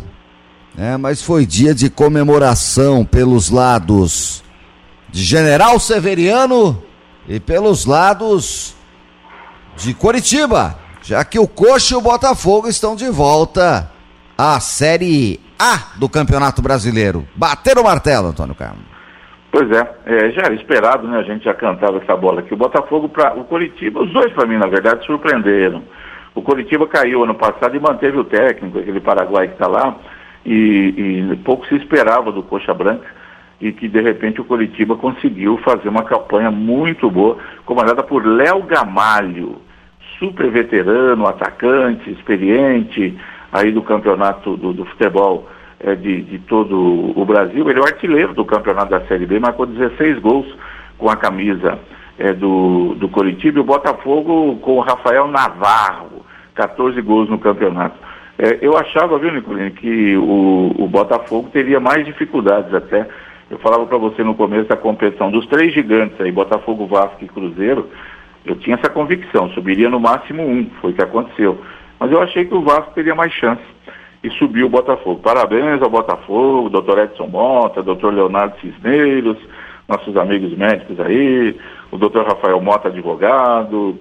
né, 0.73 0.97
mas 0.97 1.21
foi 1.21 1.45
dia 1.45 1.71
de 1.71 1.87
comemoração 1.87 3.05
pelos 3.05 3.51
lados 3.51 4.43
de 5.09 5.21
General 5.21 5.79
Severiano 5.79 6.81
e 7.27 7.39
pelos 7.39 7.85
lados 7.85 8.75
de 9.77 9.93
Curitiba, 9.93 10.79
já 11.03 11.23
que 11.23 11.37
o 11.37 11.47
Coxa 11.47 11.93
e 11.93 11.97
o 11.97 12.01
Botafogo 12.01 12.67
estão 12.67 12.95
de 12.95 13.07
volta 13.07 13.91
à 14.35 14.59
Série 14.59 15.39
A 15.59 15.95
do 15.99 16.09
Campeonato 16.09 16.63
Brasileiro. 16.63 17.27
Bater 17.35 17.77
o 17.77 17.83
martelo, 17.83 18.29
Antônio 18.29 18.55
Carlos. 18.55 18.81
Pois 19.51 19.69
é, 19.69 19.95
é, 20.07 20.31
já 20.31 20.41
era 20.41 20.55
esperado, 20.55 21.07
né? 21.07 21.19
A 21.19 21.23
gente 21.23 21.45
já 21.45 21.53
cantava 21.53 21.99
essa 21.99 22.15
bola 22.15 22.39
aqui. 22.39 22.51
O 22.51 22.57
Botafogo, 22.57 23.09
pra, 23.09 23.35
o 23.35 23.43
Coritiba, 23.43 24.01
os 24.01 24.11
dois 24.11 24.33
para 24.33 24.47
mim, 24.47 24.57
na 24.57 24.67
verdade, 24.67 25.05
surpreenderam. 25.05 25.83
O 26.35 26.41
Coritiba 26.41 26.87
caiu 26.87 27.23
ano 27.23 27.35
passado 27.35 27.75
e 27.75 27.79
manteve 27.79 28.17
o 28.17 28.23
técnico, 28.23 28.79
aquele 28.79 28.99
Paraguai 28.99 29.47
que 29.47 29.53
está 29.53 29.67
lá, 29.67 29.95
e, 30.45 31.29
e 31.31 31.35
pouco 31.37 31.65
se 31.67 31.75
esperava 31.75 32.31
do 32.31 32.43
Coxa 32.43 32.73
Branca 32.73 33.19
e 33.61 33.71
que 33.71 33.87
de 33.87 34.01
repente 34.01 34.39
o 34.39 34.45
Coritiba 34.45 34.95
conseguiu 34.95 35.57
fazer 35.57 35.89
uma 35.89 36.03
campanha 36.03 36.49
muito 36.49 37.09
boa, 37.09 37.37
comandada 37.65 38.01
por 38.03 38.25
Léo 38.25 38.63
Gamalho, 38.63 39.57
super 40.17 40.49
veterano, 40.49 41.27
atacante, 41.27 42.09
experiente 42.09 43.17
aí 43.51 43.71
do 43.71 43.81
campeonato 43.81 44.55
do, 44.55 44.73
do 44.73 44.85
futebol 44.85 45.47
é, 45.79 45.95
de, 45.95 46.21
de, 46.23 46.39
todo 46.39 47.19
o 47.19 47.25
Brasil. 47.25 47.69
Ele 47.69 47.79
é 47.79 47.81
o 47.81 47.85
artilheiro 47.85 48.33
do 48.33 48.45
campeonato 48.45 48.91
da 48.91 49.01
Série 49.07 49.25
B, 49.25 49.39
marcou 49.39 49.65
16 49.65 50.19
gols 50.19 50.47
com 50.97 51.09
a 51.09 51.15
camisa 51.15 51.79
é, 52.17 52.33
do, 52.33 52.95
do 52.95 53.09
Coritiba 53.09 53.57
e 53.57 53.61
o 53.61 53.65
Botafogo 53.65 54.57
com 54.57 54.77
o 54.77 54.81
Rafael 54.81 55.27
Navarro, 55.27 56.18
14 56.59 57.01
gols 57.01 57.29
no 57.29 57.39
campeonato. 57.39 57.97
É, 58.37 58.59
eu 58.61 58.77
achava, 58.77 59.17
viu, 59.17 59.31
Nicolino, 59.31 59.71
que 59.71 60.17
o, 60.17 60.75
o 60.77 60.87
Botafogo 60.87 61.49
teria 61.53 61.79
mais 61.79 62.05
dificuldades 62.05 62.73
até. 62.73 63.07
Eu 63.49 63.57
falava 63.59 63.85
para 63.85 63.97
você 63.97 64.23
no 64.23 64.35
começo 64.35 64.67
da 64.67 64.75
competição, 64.75 65.31
dos 65.31 65.45
três 65.47 65.73
gigantes 65.73 66.19
aí, 66.19 66.31
Botafogo, 66.31 66.85
Vasco 66.85 67.23
e 67.23 67.27
Cruzeiro, 67.27 67.87
eu 68.45 68.55
tinha 68.55 68.75
essa 68.75 68.89
convicção, 68.89 69.49
subiria 69.51 69.89
no 69.89 69.99
máximo 69.99 70.43
um, 70.43 70.69
foi 70.81 70.91
o 70.91 70.93
que 70.93 71.01
aconteceu. 71.01 71.59
Mas 71.99 72.11
eu 72.11 72.21
achei 72.21 72.45
que 72.45 72.53
o 72.53 72.61
Vasco 72.61 72.93
teria 72.93 73.15
mais 73.15 73.31
chance 73.33 73.63
e 74.23 74.29
subiu 74.31 74.67
o 74.67 74.69
Botafogo. 74.69 75.21
Parabéns 75.21 75.81
ao 75.81 75.89
Botafogo, 75.89 76.69
doutor 76.69 76.99
Edson 76.99 77.27
Mota, 77.27 77.81
doutor 77.81 78.13
Leonardo 78.13 78.59
Cisneiros, 78.59 79.37
nossos 79.87 80.15
amigos 80.15 80.55
médicos 80.57 80.99
aí, 80.99 81.57
o 81.91 81.97
doutor 81.97 82.25
Rafael 82.25 82.61
Mota, 82.61 82.89
advogado, 82.89 83.97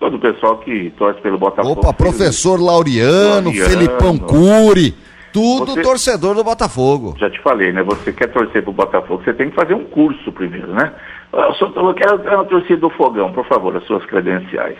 todo 0.00 0.16
o 0.16 0.18
pessoal 0.18 0.56
que 0.58 0.90
torce 0.96 1.20
pelo 1.20 1.38
Botafogo. 1.38 1.78
Opa, 1.78 1.92
professor 1.92 2.58
Laureano, 2.58 3.50
Laureano 3.50 3.70
Felipão 3.70 4.18
Cury, 4.18 4.94
tudo 5.30 5.72
você, 5.72 5.82
torcedor 5.82 6.34
do 6.34 6.42
Botafogo. 6.42 7.14
Já 7.18 7.30
te 7.30 7.40
falei, 7.42 7.70
né? 7.70 7.82
Você 7.82 8.10
quer 8.12 8.28
torcer 8.32 8.62
pro 8.64 8.72
Botafogo, 8.72 9.22
você 9.22 9.34
tem 9.34 9.50
que 9.50 9.54
fazer 9.54 9.74
um 9.74 9.84
curso 9.84 10.32
primeiro, 10.32 10.72
né? 10.72 10.92
Eu, 11.32 11.54
sou, 11.54 11.70
eu 11.76 11.94
quero 11.94 12.16
uma 12.16 12.44
torcida 12.46 12.80
do 12.80 12.90
Fogão, 12.90 13.30
por 13.30 13.46
favor, 13.46 13.76
as 13.76 13.84
suas 13.84 14.04
credenciais. 14.06 14.78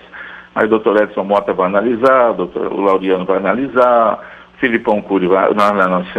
Aí 0.55 0.65
o 0.65 0.71
doutor 0.71 1.01
Edson 1.01 1.23
Mota 1.23 1.53
vai 1.53 1.67
analisar, 1.67 2.31
o, 2.31 2.35
doutor, 2.35 2.73
o 2.73 2.81
Laureano 2.81 3.25
vai 3.27 3.37
analisar, 3.37 4.19
o 4.57 4.59
Filipão 4.59 5.03
Cury 5.03 5.29
vai. 5.29 5.53
Não, 5.55 5.75
não, 5.75 5.89
não. 5.89 6.07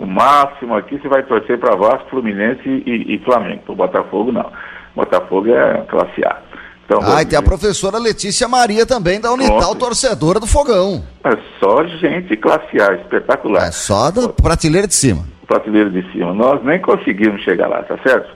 O 0.00 0.06
máximo 0.06 0.74
aqui 0.74 0.98
você 0.98 1.06
vai 1.06 1.22
torcer 1.22 1.60
para 1.60 1.76
Vasco, 1.76 2.10
Fluminense 2.10 2.66
e, 2.66 3.14
e 3.14 3.18
Flamengo. 3.18 3.62
O 3.68 3.76
Botafogo 3.76 4.32
não. 4.32 4.50
Botafogo 4.96 5.54
é 5.54 5.82
classe 5.82 6.24
A. 6.24 6.40
Então, 6.84 7.00
ah, 7.02 7.22
e 7.22 7.26
tem 7.26 7.38
a 7.38 7.42
professora 7.42 7.98
Letícia 7.98 8.48
Maria 8.48 8.84
também 8.84 9.20
da 9.20 9.32
Unital, 9.32 9.70
Ontem. 9.70 9.78
torcedora 9.78 10.40
do 10.40 10.46
Fogão. 10.46 11.02
É 11.24 11.36
só 11.58 11.86
gente 11.86 12.36
classe 12.36 12.80
A, 12.80 12.94
espetacular. 12.94 13.66
É 13.66 13.70
só 13.70 14.10
da 14.10 14.28
prateleira 14.28 14.86
de 14.86 14.94
cima. 14.94 15.24
Prateleira 15.46 15.90
de 15.90 16.02
cima. 16.12 16.34
Nós 16.34 16.62
nem 16.64 16.80
conseguimos 16.80 17.40
chegar 17.42 17.68
lá, 17.68 17.82
tá 17.82 17.96
certo? 18.02 18.28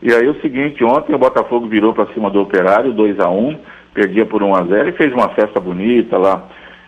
E 0.00 0.12
aí 0.12 0.28
o 0.28 0.40
seguinte, 0.40 0.84
ontem 0.84 1.14
o 1.14 1.18
Botafogo 1.18 1.66
virou 1.66 1.92
para 1.92 2.06
cima 2.14 2.30
do 2.30 2.40
Operário, 2.40 2.92
2 2.92 3.18
a 3.18 3.28
1 3.28 3.58
perdia 3.92 4.24
por 4.24 4.42
1 4.42 4.54
a 4.54 4.62
0 4.64 4.88
e 4.90 4.92
fez 4.92 5.12
uma 5.12 5.28
festa 5.30 5.58
bonita 5.58 6.16
lá 6.16 6.44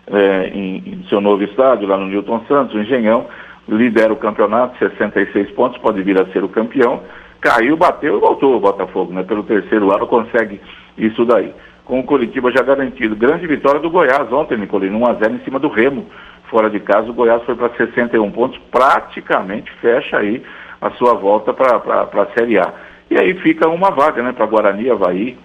é, 0.07 0.49
em, 0.55 0.77
em, 0.77 1.05
seu 1.09 1.21
novo 1.21 1.43
estádio, 1.43 1.89
lá 1.89 1.97
no 1.97 2.07
Newton 2.07 2.45
Santos, 2.47 2.75
o 2.75 2.81
Engenhão, 2.81 3.27
lidera 3.69 4.13
o 4.13 4.17
campeonato, 4.17 4.79
66 4.79 5.51
pontos, 5.53 5.81
pode 5.81 6.03
vir 6.03 6.21
a 6.21 6.27
ser 6.27 6.45
o 6.45 6.49
campeão. 6.49 7.03
Caiu, 7.41 7.77
bateu 7.77 8.17
e 8.17 8.21
voltou 8.21 8.57
o 8.57 8.61
Botafogo, 8.61 9.13
né? 9.13 9.23
Pelo 9.23 9.43
terceiro 9.43 9.93
ano 9.95 10.07
consegue 10.07 10.61
isso 10.97 11.25
daí. 11.25 11.53
Com 11.85 12.01
o 12.01 12.05
Curitiba 12.05 12.51
já 12.53 12.63
garantido. 12.63 13.17
Grande 13.17 13.47
vitória 13.47 13.81
do 13.81 13.91
Goiás 13.91 14.33
ontem, 14.33 14.59
Nicolino, 14.59 14.99
1 14.99 15.07
a 15.07 15.15
0 15.15 15.35
em 15.35 15.45
cima 15.45 15.59
do 15.59 15.69
Remo. 15.69 16.07
Fora 16.49 16.69
de 16.69 16.81
casa, 16.81 17.11
o 17.11 17.15
Goiás 17.15 17.43
foi 17.45 17.55
para 17.55 17.71
61 17.71 18.31
pontos, 18.33 18.59
praticamente 18.71 19.71
fecha 19.81 20.19
aí 20.19 20.43
a 20.81 20.91
sua 20.93 21.15
volta 21.15 21.53
para 21.53 21.77
a 21.77 22.27
Série 22.37 22.59
A. 22.59 22.73
E 23.11 23.19
aí 23.19 23.35
fica 23.35 23.69
uma 23.69 23.91
vaga, 23.91 24.23
né, 24.23 24.33
para 24.33 24.47
Guarani, 24.47 24.91
Havaí, 24.91 25.37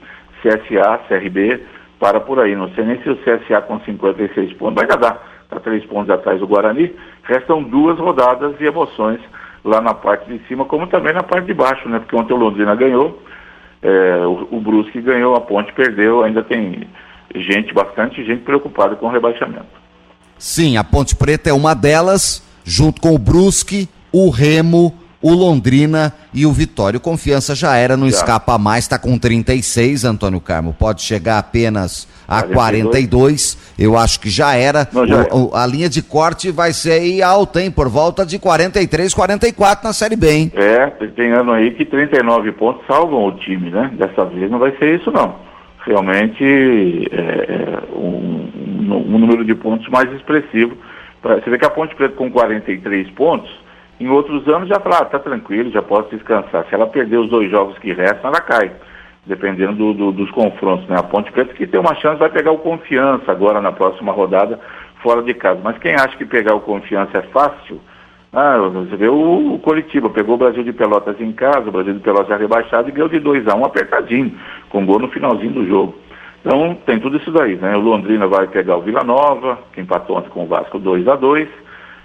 CSA, 0.42 1.00
CRB, 1.08 1.62
para 2.00 2.20
por 2.20 2.40
aí. 2.40 2.56
Não 2.56 2.70
sei 2.70 2.86
nem 2.86 3.02
se 3.02 3.10
o 3.10 3.18
CSA 3.18 3.62
com 3.62 3.80
56 3.80 4.54
pontos 4.54 4.76
vai 4.76 4.88
dar, 4.88 5.24
está 5.44 5.60
três 5.60 5.84
pontos 5.86 6.10
atrás 6.10 6.40
do 6.40 6.48
Guarani. 6.48 6.94
Restam 7.24 7.64
duas 7.64 7.98
rodadas 7.98 8.58
de 8.58 8.66
emoções 8.66 9.20
lá 9.64 9.82
na 9.82 9.94
parte 9.94 10.32
de 10.32 10.40
cima, 10.48 10.66
como 10.66 10.88
também 10.88 11.14
na 11.14 11.24
parte 11.24 11.48
de 11.48 11.54
baixo, 11.54 11.90
né? 11.90 12.00
Porque 12.00 12.16
ontem 12.16 12.34
o 12.34 12.38
Londrina 12.38 12.76
ganhou, 12.76 13.20
é, 13.86 14.26
o, 14.26 14.48
o 14.58 14.60
Brusque 14.60 15.00
ganhou, 15.00 15.36
a 15.36 15.42
Ponte 15.42 15.72
perdeu, 15.74 16.24
ainda 16.24 16.44
tem 16.44 16.88
gente, 17.36 17.72
bastante 17.72 18.26
gente 18.26 18.42
preocupada 18.42 18.96
com 18.96 19.06
o 19.06 19.12
rebaixamento. 19.12 19.68
Sim, 20.40 20.76
a 20.76 20.84
Ponte 20.84 21.16
Preta 21.16 21.52
é 21.52 21.54
uma 21.54 21.76
delas, 21.76 22.44
junto 22.64 23.00
com 23.00 23.14
o 23.14 23.20
Brusque, 23.20 23.88
o 24.12 24.30
Remo, 24.32 24.92
o 25.22 25.32
Londrina 25.34 26.14
e 26.34 26.48
o 26.48 26.52
Vitória. 26.52 26.98
O 26.98 27.02
Confiança 27.02 27.54
já 27.54 27.76
era, 27.76 27.96
não 27.96 28.10
já. 28.10 28.18
escapa 28.18 28.58
mais, 28.58 28.86
está 28.86 28.98
com 28.98 29.20
36, 29.20 30.04
Antônio 30.04 30.42
Carmo. 30.42 30.74
Pode 30.74 31.04
chegar 31.04 31.38
apenas 31.38 32.08
a 32.28 32.44
42. 32.44 33.16
42. 33.16 33.76
Eu 33.78 33.98
acho 33.98 34.20
que 34.20 34.30
já 34.30 34.56
era. 34.56 34.88
Não, 34.92 35.06
já 35.06 35.24
o, 35.32 35.52
o, 35.52 35.56
a 35.56 35.66
linha 35.68 35.90
de 35.90 36.02
corte 36.02 36.52
vai 36.52 36.72
ser 36.72 36.94
aí 36.94 37.22
alta, 37.22 37.62
hein? 37.62 37.70
Por 37.70 37.90
volta 37.90 38.26
de 38.26 38.40
43, 38.40 39.14
44 39.14 39.86
na 39.86 39.94
Série 39.94 40.16
B, 40.16 40.32
hein? 40.32 40.52
É, 40.56 40.88
tem 41.16 41.32
ano 41.32 41.52
aí 41.52 41.72
que 41.72 41.86
39 41.86 42.52
pontos 42.54 42.86
salvam 42.88 43.26
o 43.26 43.32
time, 43.34 43.70
né? 43.70 43.92
Dessa 43.94 44.26
vez 44.26 44.50
não 44.50 44.60
vai 44.60 44.72
ser 44.78 45.00
isso, 45.00 45.12
não. 45.12 45.36
Realmente 45.86 46.44
é, 47.12 47.20
é 47.20 47.96
um, 47.96 48.50
um, 48.90 49.20
número 49.20 49.46
de 49.46 49.54
pontos 49.54 49.88
mais 49.90 50.12
expressivo. 50.14 50.76
Você 51.22 51.50
vê 51.50 51.58
que 51.58 51.66
a 51.66 51.70
Ponte 51.70 51.96
Preta 51.96 52.16
com 52.16 52.32
43 52.32 53.10
pontos 53.12 53.50
em 54.00 54.10
outros 54.10 54.48
anos 54.48 54.68
já 54.68 54.80
fala, 54.80 55.00
ah, 55.00 55.06
tá 55.06 55.20
tranquilo, 55.20 55.72
já 55.72 55.82
posso 55.82 56.10
descansar. 56.10 56.66
Se 56.68 56.76
ela 56.76 56.88
perder 56.88 57.18
os 57.18 57.30
dois 57.30 57.50
jogos 57.50 57.78
que 57.80 57.94
restam, 57.94 58.30
ela 58.30 58.42
cai, 58.42 58.72
dependendo 59.26 59.74
do, 59.74 59.94
do, 59.94 60.12
dos 60.12 60.32
confrontos. 60.32 60.88
Né? 60.88 60.96
A 60.98 61.04
Ponte 61.04 61.32
Preta 61.32 61.54
que 61.54 61.68
tem 61.68 61.80
uma 61.80 61.96
chance 61.96 62.20
vai 62.20 62.30
pegar 62.30 62.52
o 62.52 62.60
confiança 62.60 63.32
agora 63.32 63.62
na 63.62 63.72
próxima 63.72 64.12
rodada, 64.12 64.60
fora 65.02 65.22
de 65.22 65.34
casa. 65.34 65.60
Mas 65.64 65.78
quem 65.78 65.96
acha 65.96 66.16
que 66.18 66.26
pegar 66.26 66.56
o 66.56 66.62
confiança 66.62 67.18
é 67.18 67.22
fácil, 67.24 67.80
ah, 68.32 68.58
você 68.58 68.96
vê 68.98 69.08
o, 69.08 69.56
o 69.56 69.60
Coritiba, 69.60 70.10
pegou 70.10 70.36
o 70.36 70.38
Brasil 70.38 70.64
de 70.64 70.74
Pelotas 70.74 71.20
em 71.20 71.32
casa, 71.32 71.70
o 71.70 71.72
Brasil 71.72 71.94
de 71.94 72.02
Pelotas 72.02 72.28
já 72.28 72.38
rebaixado 72.38 72.90
e 72.90 72.92
ganhou 72.92 73.10
de 73.10 73.20
2 73.20 73.48
a 73.48 73.56
1 73.56 73.60
um, 73.60 73.66
apertadinho, 73.66 74.38
com 74.70 74.86
gol 74.86 75.00
no 75.00 75.08
finalzinho 75.10 75.54
do 75.54 75.66
jogo. 75.66 75.96
Então 76.42 76.78
tem 76.86 77.00
tudo 77.00 77.18
isso 77.18 77.32
daí, 77.32 77.56
né? 77.56 77.76
O 77.76 77.80
Londrina 77.80 78.28
vai 78.28 78.46
pegar 78.48 78.78
o 78.78 78.82
Vila 78.82 79.04
Nova, 79.04 79.58
que 79.74 79.82
empatou 79.82 80.18
ontem 80.18 80.30
com 80.30 80.44
o 80.44 80.48
Vasco 80.48 80.78
2 80.78 81.08
a 81.08 81.16
2 81.16 81.48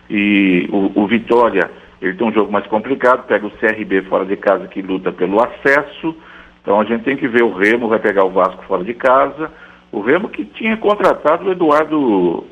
e 0.08 0.68
o, 0.72 1.02
o 1.02 1.06
Vitória, 1.06 1.70
ele 2.00 2.14
tem 2.14 2.26
um 2.26 2.32
jogo 2.32 2.50
mais 2.50 2.66
complicado, 2.66 3.26
pega 3.26 3.46
o 3.46 3.50
CRB 3.50 4.02
fora 4.02 4.24
de 4.24 4.36
casa 4.36 4.66
que 4.66 4.80
luta 4.80 5.12
pelo 5.12 5.42
acesso. 5.42 6.16
Então 6.62 6.80
a 6.80 6.84
gente 6.84 7.04
tem 7.04 7.16
que 7.16 7.28
ver 7.28 7.42
o 7.42 7.54
Remo, 7.54 7.88
vai 7.88 7.98
pegar 7.98 8.24
o 8.24 8.30
Vasco 8.30 8.64
fora 8.64 8.84
de 8.84 8.94
casa. 8.94 9.50
O 9.90 10.00
Remo 10.00 10.28
que 10.28 10.44
tinha 10.44 10.76
contratado 10.76 11.48
o 11.48 11.52
Eduardo 11.52 12.44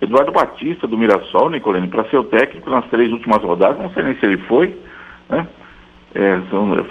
Eduardo 0.00 0.32
Batista 0.32 0.86
do 0.86 0.96
Mirassol, 0.96 1.50
Nicolene, 1.50 1.88
para 1.88 2.04
ser 2.04 2.16
o 2.16 2.24
técnico 2.24 2.70
nas 2.70 2.86
três 2.86 3.12
últimas 3.12 3.42
rodadas, 3.42 3.78
não 3.78 3.90
sei 3.90 4.02
nem 4.02 4.14
se 4.16 4.24
ele 4.24 4.38
foi, 4.38 4.74
né? 5.28 5.46
É, 6.14 6.40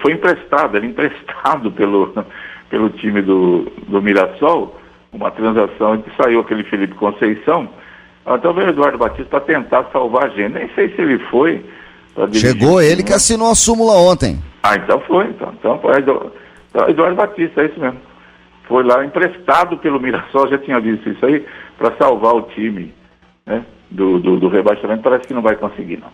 foi 0.02 0.14
emprestado, 0.14 0.78
era 0.78 0.86
emprestado 0.86 1.72
pelo, 1.74 2.14
pelo 2.70 2.90
time 2.92 3.22
do, 3.22 3.68
do 3.88 4.02
Mirassol, 4.02 4.80
uma 5.12 5.32
transação 5.32 5.96
em 5.96 6.02
que 6.02 6.16
saiu 6.16 6.40
aquele 6.40 6.64
Felipe 6.64 6.94
Conceição, 6.94 7.68
então 8.28 8.54
veio 8.54 8.68
o 8.68 8.70
Eduardo 8.70 8.98
Batista 8.98 9.26
para 9.26 9.40
tentar 9.42 9.90
salvar 9.92 10.26
a 10.26 10.30
gente. 10.30 10.54
Nem 10.54 10.70
sei 10.76 10.90
se 10.90 11.02
ele 11.02 11.18
foi. 11.32 11.66
Chegou 12.34 12.82
ele 12.82 13.02
que 13.02 13.14
assinou 13.14 13.50
a 13.50 13.56
súmula 13.56 13.94
ontem. 13.94 14.40
Ah, 14.64 14.76
então 14.76 15.00
foi. 15.02 15.28
Então, 15.28 15.54
então 15.58 15.80
foi 15.80 16.00
então, 16.00 16.32
Eduardo 16.88 17.16
Batista, 17.16 17.62
é 17.62 17.66
isso 17.66 17.80
mesmo. 17.80 18.00
Foi 18.68 18.84
lá 18.84 19.04
emprestado 19.04 19.78
pelo 19.78 20.00
Mirassol, 20.00 20.48
já 20.48 20.58
tinha 20.60 20.80
visto 20.80 21.10
isso 21.10 21.26
aí, 21.26 21.44
para 21.78 21.96
salvar 21.98 22.36
o 22.36 22.44
time 22.44 22.94
né, 23.46 23.66
do, 23.90 24.20
do, 24.20 24.40
do, 24.40 24.48
rebaixamento. 24.48 25.02
Parece 25.02 25.28
que 25.28 25.34
não 25.34 25.42
vai 25.42 25.56
conseguir, 25.56 25.98
não. 25.98 26.10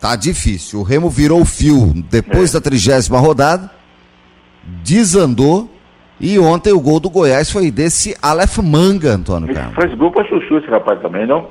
Tá 0.00 0.16
difícil. 0.16 0.80
O 0.80 0.82
Remo 0.82 1.08
virou 1.08 1.40
o 1.40 1.44
fio 1.44 1.92
depois 2.10 2.52
é. 2.52 2.58
da 2.58 2.60
trigésima 2.60 3.20
rodada, 3.20 3.70
desandou 4.82 5.70
e 6.20 6.38
ontem 6.38 6.72
o 6.72 6.80
gol 6.80 6.98
do 6.98 7.10
Goiás 7.10 7.50
foi 7.50 7.70
desse 7.70 8.16
Aleph 8.20 8.58
Manga, 8.58 9.10
Antônio 9.14 9.52
Carlos. 9.54 9.74
Faz 9.74 9.94
gol 9.94 10.10
pra 10.10 10.24
chuchu 10.24 10.58
esse 10.58 10.68
rapaz 10.68 11.00
também, 11.00 11.26
não? 11.26 11.48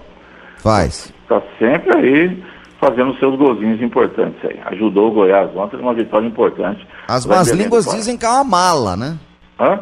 Faz. 0.58 1.14
Tá 1.28 1.42
sempre 1.58 1.98
aí 1.98 2.44
fazendo 2.82 3.16
seus 3.20 3.38
golzinhos 3.38 3.80
importantes 3.82 4.44
aí. 4.44 4.60
Ajudou 4.74 5.10
o 5.10 5.14
Goiás 5.14 5.56
ontem 5.56 5.78
numa 5.78 5.94
vitória 5.94 6.26
importante. 6.26 6.86
As 7.08 7.26
más 7.28 7.52
línguas 7.52 7.86
dizem 7.86 8.18
que 8.18 8.26
é 8.26 8.30
uma 8.30 8.44
mala, 8.44 8.98
né? 8.98 9.18
Hã? 9.60 9.80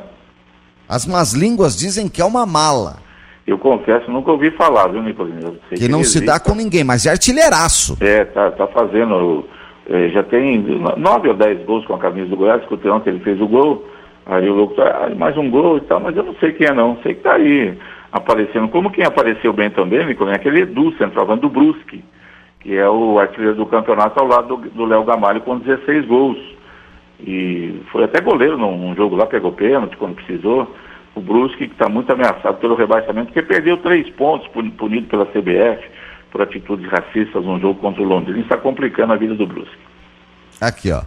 As 0.87 1.05
más 1.05 1.33
línguas 1.33 1.77
dizem 1.77 2.09
que 2.09 2.21
é 2.21 2.25
uma 2.25 2.45
mala. 2.45 2.97
Eu 3.47 3.57
confesso, 3.57 4.11
nunca 4.11 4.31
ouvi 4.31 4.51
falar, 4.51 4.89
viu, 4.89 5.01
Nicolino? 5.01 5.55
Que, 5.69 5.75
que 5.75 5.87
não 5.87 6.03
se 6.03 6.23
dá 6.23 6.39
com 6.39 6.53
ninguém, 6.53 6.83
mas 6.83 7.05
é 7.05 7.11
artilheiraço. 7.11 7.97
É, 8.01 8.25
tá, 8.25 8.51
tá 8.51 8.67
fazendo 8.67 9.45
É, 9.89 10.09
já 10.09 10.21
tem 10.21 10.63
nove 10.97 11.29
ou 11.29 11.33
dez 11.33 11.65
gols 11.65 11.85
com 11.85 11.95
a 11.95 11.99
camisa 11.99 12.27
do 12.27 12.35
Goiás, 12.35 12.61
que 12.63 12.89
ontem 12.89 13.09
ele 13.09 13.21
fez 13.21 13.41
o 13.41 13.47
gol, 13.47 13.87
aí 14.25 14.47
o 14.47 14.53
louco 14.53 14.75
tá, 14.75 15.05
ah, 15.05 15.15
mais 15.15 15.35
um 15.35 15.49
gol 15.49 15.77
e 15.77 15.81
tal, 15.81 15.99
mas 15.99 16.15
eu 16.15 16.23
não 16.23 16.35
sei 16.35 16.51
quem 16.51 16.67
é 16.67 16.73
não, 16.73 16.97
sei 17.01 17.15
que 17.15 17.21
tá 17.21 17.33
aí 17.33 17.75
aparecendo. 18.11 18.67
Como 18.67 18.91
quem 18.91 19.03
apareceu 19.03 19.51
bem 19.51 19.71
também, 19.71 20.05
Nicolas, 20.05 20.33
é 20.33 20.35
aquele 20.35 20.61
Edu, 20.61 20.95
centroavante 20.97 21.41
do 21.41 21.49
Brusque, 21.49 22.03
que 22.59 22.75
é 22.75 22.89
o 22.89 23.19
artilheiro 23.19 23.55
do 23.55 23.65
campeonato 23.65 24.19
ao 24.19 24.27
lado 24.27 24.57
do 24.57 24.85
Léo 24.85 25.03
Gamalho 25.03 25.41
com 25.41 25.57
16 25.57 26.05
gols. 26.05 26.37
E 27.19 27.81
foi 27.91 28.03
até 28.03 28.21
goleiro 28.21 28.57
num, 28.57 28.77
num 28.77 28.95
jogo 28.95 29.15
lá, 29.15 29.25
pegou 29.25 29.51
pênalti 29.51 29.97
quando 29.97 30.15
precisou. 30.15 30.75
O 31.15 31.21
Brusque, 31.21 31.67
que 31.67 31.73
está 31.73 31.89
muito 31.89 32.11
ameaçado 32.11 32.57
pelo 32.57 32.75
rebaixamento, 32.75 33.27
porque 33.27 33.41
perdeu 33.41 33.77
três 33.77 34.09
pontos 34.11 34.47
punido 34.47 35.07
pela 35.07 35.25
CBF 35.25 35.83
por 36.31 36.41
atitudes 36.41 36.89
racistas 36.89 37.43
num 37.43 37.59
jogo 37.59 37.79
contra 37.79 38.01
o 38.01 38.05
Londrina. 38.05 38.39
Está 38.39 38.57
complicando 38.57 39.13
a 39.13 39.17
vida 39.17 39.35
do 39.35 39.47
Brusque. 39.47 39.77
Aqui, 40.61 40.91
ó. 40.91 41.01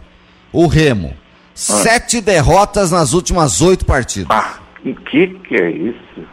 O 0.51 0.67
Remo. 0.67 1.13
Ah. 1.15 1.55
Sete 1.55 2.19
derrotas 2.19 2.91
nas 2.91 3.13
últimas 3.13 3.61
oito 3.61 3.85
partidas. 3.85 4.27
Ah, 4.29 4.59
o 4.85 4.93
que 4.95 5.27
que 5.27 5.55
é 5.55 5.69
isso? 5.69 6.27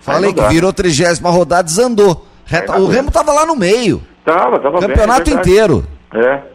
Falei 0.00 0.32
que 0.34 0.48
virou 0.48 0.72
trigésima 0.72 1.30
rodada, 1.30 1.62
desandou. 1.62 2.26
Reta, 2.44 2.78
o 2.78 2.86
Remo 2.86 3.10
tava 3.10 3.32
lá 3.32 3.46
no 3.46 3.56
meio. 3.56 4.02
Tava, 4.24 4.58
tava 4.58 4.80
Campeonato 4.80 5.24
bem, 5.24 5.34
é 5.34 5.40
inteiro. 5.40 5.86
É. 6.14 6.54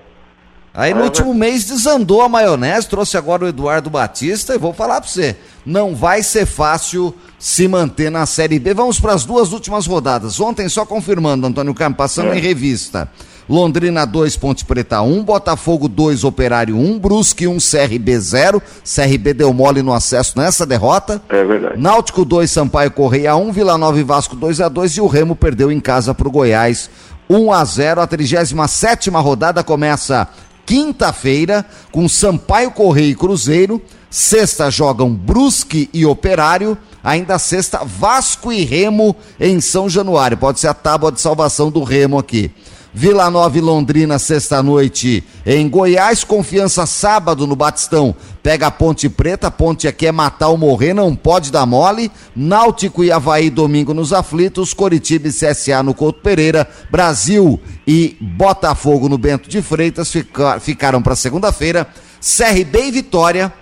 Aí 0.74 0.94
no 0.94 1.04
último 1.04 1.34
mês 1.34 1.66
desandou 1.66 2.22
a 2.22 2.30
maionese, 2.30 2.88
trouxe 2.88 3.18
agora 3.18 3.44
o 3.44 3.48
Eduardo 3.48 3.90
Batista 3.90 4.54
e 4.54 4.58
vou 4.58 4.72
falar 4.72 5.02
para 5.02 5.10
você, 5.10 5.36
não 5.66 5.96
vai 5.96 6.24
ser 6.24 6.46
fácil 6.46 7.14
se 7.38 7.68
manter 7.68 8.10
na 8.10 8.26
Série 8.26 8.60
B. 8.60 8.74
Vamos 8.74 9.00
para 9.00 9.14
as 9.14 9.26
duas 9.26 9.52
últimas 9.52 9.88
rodadas. 9.88 10.40
Ontem 10.40 10.70
só 10.70 10.86
confirmando, 10.86 11.48
Antônio 11.48 11.74
Campos, 11.74 11.98
passando 11.98 12.34
é. 12.34 12.38
em 12.38 12.42
revista. 12.42 13.10
Londrina 13.50 14.06
2, 14.06 14.38
Ponte 14.38 14.64
Preta 14.64 15.02
1, 15.02 15.24
Botafogo 15.24 15.88
2, 15.88 16.24
Operário 16.24 16.78
1, 16.78 17.00
Brusque 17.00 17.48
1, 17.48 17.58
CRB 17.58 18.20
0. 18.20 18.62
CRB 18.84 19.34
deu 19.34 19.52
mole 19.52 19.82
no 19.82 19.92
acesso 19.92 20.38
nessa 20.38 20.68
derrota. 20.68 21.20
É 21.28 21.44
verdade. 21.44 21.82
Náutico 21.82 22.24
2, 22.24 22.50
Sampaio 22.50 22.92
Correia 22.92 23.36
1, 23.36 23.52
Vila 23.52 23.76
Nova 23.76 24.00
e 24.00 24.04
Vasco 24.04 24.36
2 24.36 24.62
a 24.62 24.70
2 24.70 24.98
e 24.98 25.02
o 25.02 25.08
Remo 25.08 25.36
perdeu 25.36 25.72
em 25.72 25.80
casa 25.80 26.14
para 26.14 26.28
o 26.28 26.32
Goiás 26.32 26.92
1 27.30 27.52
a 27.52 27.64
0. 27.64 28.02
A 28.02 28.08
37 28.08 29.10
rodada 29.10 29.64
começa 29.64 30.28
quinta-feira 30.66 31.66
com 31.92 32.10
Sampaio 32.10 32.72
Correia 32.72 33.12
e 33.12 33.16
Cruzeiro. 33.16 33.82
Sexta 34.10 34.72
jogam 34.72 35.14
Brusque 35.14 35.90
e 35.94 36.06
Operário. 36.06 36.78
Ainda 37.04 37.40
sexta, 37.40 37.86
Vasco 37.86 38.52
e 38.52 38.66
Remo 38.66 39.16
em 39.40 39.62
São 39.62 39.88
Januário. 39.88 40.38
Pode 40.38 40.60
ser 40.60 40.68
a 40.68 40.74
tábua 40.74 41.12
de 41.12 41.22
salvação 41.22 41.70
do 41.70 41.84
Remo 41.84 42.18
aqui. 42.18 42.52
Vila 42.92 43.30
Nova 43.30 43.56
e 43.56 43.62
Londrina, 43.62 44.18
sexta-noite 44.18 45.24
em 45.46 45.70
Goiás. 45.70 46.24
Confiança 46.24 46.88
sábado 46.88 47.46
no 47.46 47.56
Batistão. 47.56 48.16
Pega 48.42 48.68
a 48.68 48.72
Ponte 48.72 49.08
Preta. 49.08 49.52
Ponte 49.52 49.88
aqui 49.88 50.08
é 50.08 50.12
matar 50.12 50.48
ou 50.48 50.58
morrer, 50.58 50.94
não 50.94 51.16
pode 51.16 51.52
dar 51.52 51.68
mole. 51.68 52.12
Náutico 52.36 53.04
e 53.04 53.12
Havaí, 53.12 53.52
domingo 53.52 53.94
nos 53.94 54.12
aflitos. 54.12 54.74
Coritiba 54.74 55.28
e 55.28 55.32
CSA 55.32 55.84
no 55.84 55.94
Couto 55.94 56.22
Pereira. 56.22 56.68
Brasil 56.90 57.60
e 57.86 58.18
Botafogo 58.20 59.08
no 59.08 59.20
Bento 59.20 59.48
de 59.48 59.62
Freitas 59.62 60.12
fica, 60.12 60.60
ficaram 60.60 61.02
para 61.02 61.16
segunda-feira. 61.16 61.88
CRB 62.20 62.88
e 62.88 62.92
Vitória. 62.92 63.54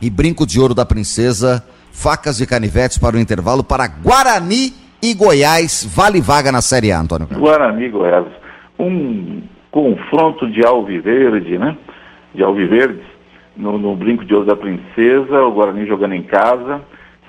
E 0.00 0.08
Brinco 0.08 0.46
de 0.46 0.60
Ouro 0.60 0.74
da 0.74 0.86
Princesa. 0.86 1.64
Facas 1.90 2.40
e 2.40 2.46
canivetes 2.46 2.98
para 2.98 3.16
o 3.16 3.20
intervalo 3.20 3.64
para 3.64 3.88
Guarani 3.88 4.85
e 5.10 5.14
Goiás 5.14 5.86
vale 5.94 6.20
vaga 6.20 6.50
na 6.50 6.60
Série 6.60 6.90
A, 6.90 7.00
Antônio 7.00 7.28
Guarani 7.28 7.88
Goiás. 7.88 8.26
Um 8.78 9.42
confronto 9.70 10.50
de 10.50 10.66
Alviverde, 10.66 11.58
né? 11.58 11.76
De 12.34 12.42
Alviverdes, 12.42 13.04
no, 13.56 13.78
no 13.78 13.94
Brinco 13.94 14.24
de 14.24 14.34
Ouro 14.34 14.46
da 14.46 14.56
Princesa, 14.56 15.42
o 15.42 15.52
Guarani 15.52 15.86
jogando 15.86 16.14
em 16.14 16.22
casa. 16.22 16.80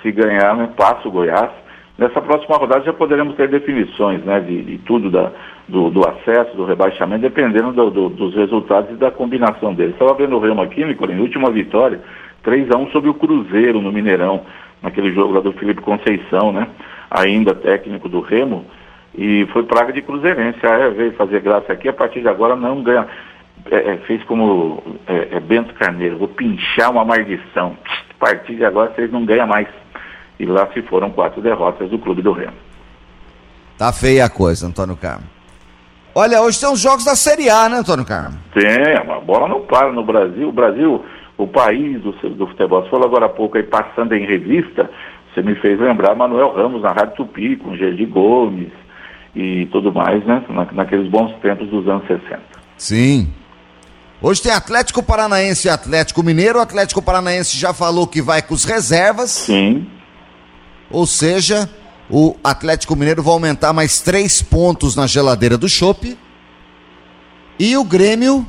Se 0.02 0.12
ganhar, 0.12 0.56
né, 0.56 0.70
passa 0.76 1.08
o 1.08 1.12
Goiás. 1.12 1.52
Nessa 1.98 2.22
próxima 2.22 2.58
rodada 2.58 2.84
já 2.84 2.94
poderemos 2.94 3.36
ter 3.36 3.48
definições, 3.48 4.24
né? 4.24 4.40
De, 4.40 4.64
de 4.64 4.78
tudo 4.80 5.12
da, 5.12 5.32
do, 5.68 5.92
do, 5.92 6.08
acesso, 6.08 6.56
do 6.56 6.66
rebaixamento, 6.66 7.22
dependendo 7.22 7.72
do, 7.74 7.92
do, 7.92 8.10
dos 8.10 8.36
resultados 8.36 8.92
e 8.92 8.96
da 8.96 9.12
combinação 9.12 9.74
deles. 9.74 9.94
Estava 9.94 10.16
vendo 10.16 10.36
o 10.36 10.40
Remo 10.40 10.62
aqui, 10.62 10.84
Nicolino, 10.84 11.22
última 11.22 11.52
vitória, 11.52 12.00
3 12.44 12.72
a 12.72 12.78
1 12.78 12.92
sobre 12.92 13.10
o 13.10 13.14
Cruzeiro 13.14 13.82
no 13.82 13.92
Mineirão, 13.92 14.42
naquele 14.82 15.12
jogo 15.12 15.34
lá 15.34 15.42
do 15.42 15.54
Felipe 15.54 15.82
Conceição, 15.82 16.52
né? 16.52 16.68
Ainda 17.10 17.54
técnico 17.56 18.10
do 18.10 18.20
Remo, 18.22 18.66
e 19.18 19.48
foi 19.52 19.64
praga 19.64 19.92
de 19.92 20.02
cruzeirense. 20.02 20.60
Ah, 20.64 20.78
é, 20.78 20.90
veio 20.90 21.14
fazer 21.14 21.42
graça 21.42 21.74
aqui, 21.74 21.90
a 21.90 21.94
partir 21.94 22.22
de 22.22 22.28
agora 22.28 22.56
não 22.56 22.84
ganha. 22.84 23.08
É, 23.72 23.94
é, 23.94 23.98
fez 24.06 24.24
como 24.24 24.82
é, 25.08 25.36
é, 25.36 25.40
Bento 25.40 25.74
Carneiro, 25.74 26.18
vou 26.18 26.28
pinchar 26.28 26.92
uma 26.92 27.04
maldição. 27.04 27.76
A 28.12 28.26
partir 28.26 28.56
de 28.56 28.64
agora 28.64 28.94
vocês 28.96 29.12
não 29.12 29.26
ganham 29.26 29.48
mais. 29.48 29.68
E 30.40 30.46
lá 30.46 30.68
se 30.74 30.82
foram 30.84 31.10
quatro 31.10 31.42
derrotas 31.42 31.90
do 31.90 31.98
Clube 31.98 32.22
do 32.22 32.32
Remo. 32.32 32.54
Tá 33.78 33.92
feia 33.92 34.26
a 34.26 34.30
coisa, 34.30 34.68
Antônio 34.68 34.96
Carmo. 34.96 35.26
Olha, 36.14 36.42
hoje 36.42 36.60
tem 36.60 36.72
os 36.72 36.80
jogos 36.80 37.06
da 37.06 37.16
Série 37.16 37.50
A, 37.50 37.70
né, 37.70 37.78
Antônio 37.78 38.06
Carmo? 38.06 38.38
Tem, 38.54 38.96
a 38.96 39.20
bola 39.20 39.48
não 39.48 39.62
para 39.62 39.92
no 39.92 40.04
Brasil. 40.04 40.50
O 40.50 40.52
Brasil, 40.52 41.06
o 41.38 41.48
país 41.48 42.02
do, 42.02 42.12
do 42.12 42.48
futebol, 42.48 42.82
você 42.82 42.90
falou 42.90 43.06
agora 43.06 43.28
há 43.28 43.30
pouco 43.30 43.58
aí, 43.58 43.64
passando 43.64 44.14
em 44.16 44.26
revista, 44.26 44.90
você 45.34 45.42
me 45.42 45.56
fez 45.56 45.80
lembrar 45.80 46.16
Manuel 46.16 46.56
Ramos 46.56 46.82
na 46.82 46.92
Rádio 46.92 47.16
Tupi, 47.16 47.58
com 47.58 47.76
Gerdi 47.76 48.06
Gomes 48.06 48.72
e 49.36 49.68
tudo 49.72 49.94
mais, 49.94 50.26
né? 50.26 50.44
Na, 50.50 50.66
naqueles 50.72 51.10
bons 51.10 51.32
tempos 51.42 51.70
dos 51.70 51.88
anos 51.88 52.08
60. 52.08 52.40
Sim. 52.78 53.32
Hoje 54.22 54.42
tem 54.42 54.52
Atlético 54.52 55.04
Paranaense 55.04 55.68
e 55.68 55.70
Atlético 55.70 56.24
Mineiro. 56.24 56.58
O 56.58 56.62
Atlético 56.62 57.02
Paranaense 57.02 57.56
já 57.56 57.72
falou 57.72 58.08
que 58.08 58.22
vai 58.22 58.42
com 58.42 58.56
os 58.56 58.64
reservas. 58.64 59.30
Sim. 59.30 59.88
Ou 60.90 61.06
seja, 61.06 61.70
o 62.10 62.36
Atlético 62.44 62.96
Mineiro 62.96 63.22
vai 63.22 63.34
aumentar 63.34 63.74
mais 63.74 64.02
três 64.02 64.42
pontos 64.42 64.96
na 64.96 65.06
geladeira 65.06 65.58
do 65.58 65.70
Chopp. 65.70 66.18
E 67.60 67.78
o 67.78 67.84
Grêmio, 67.84 68.46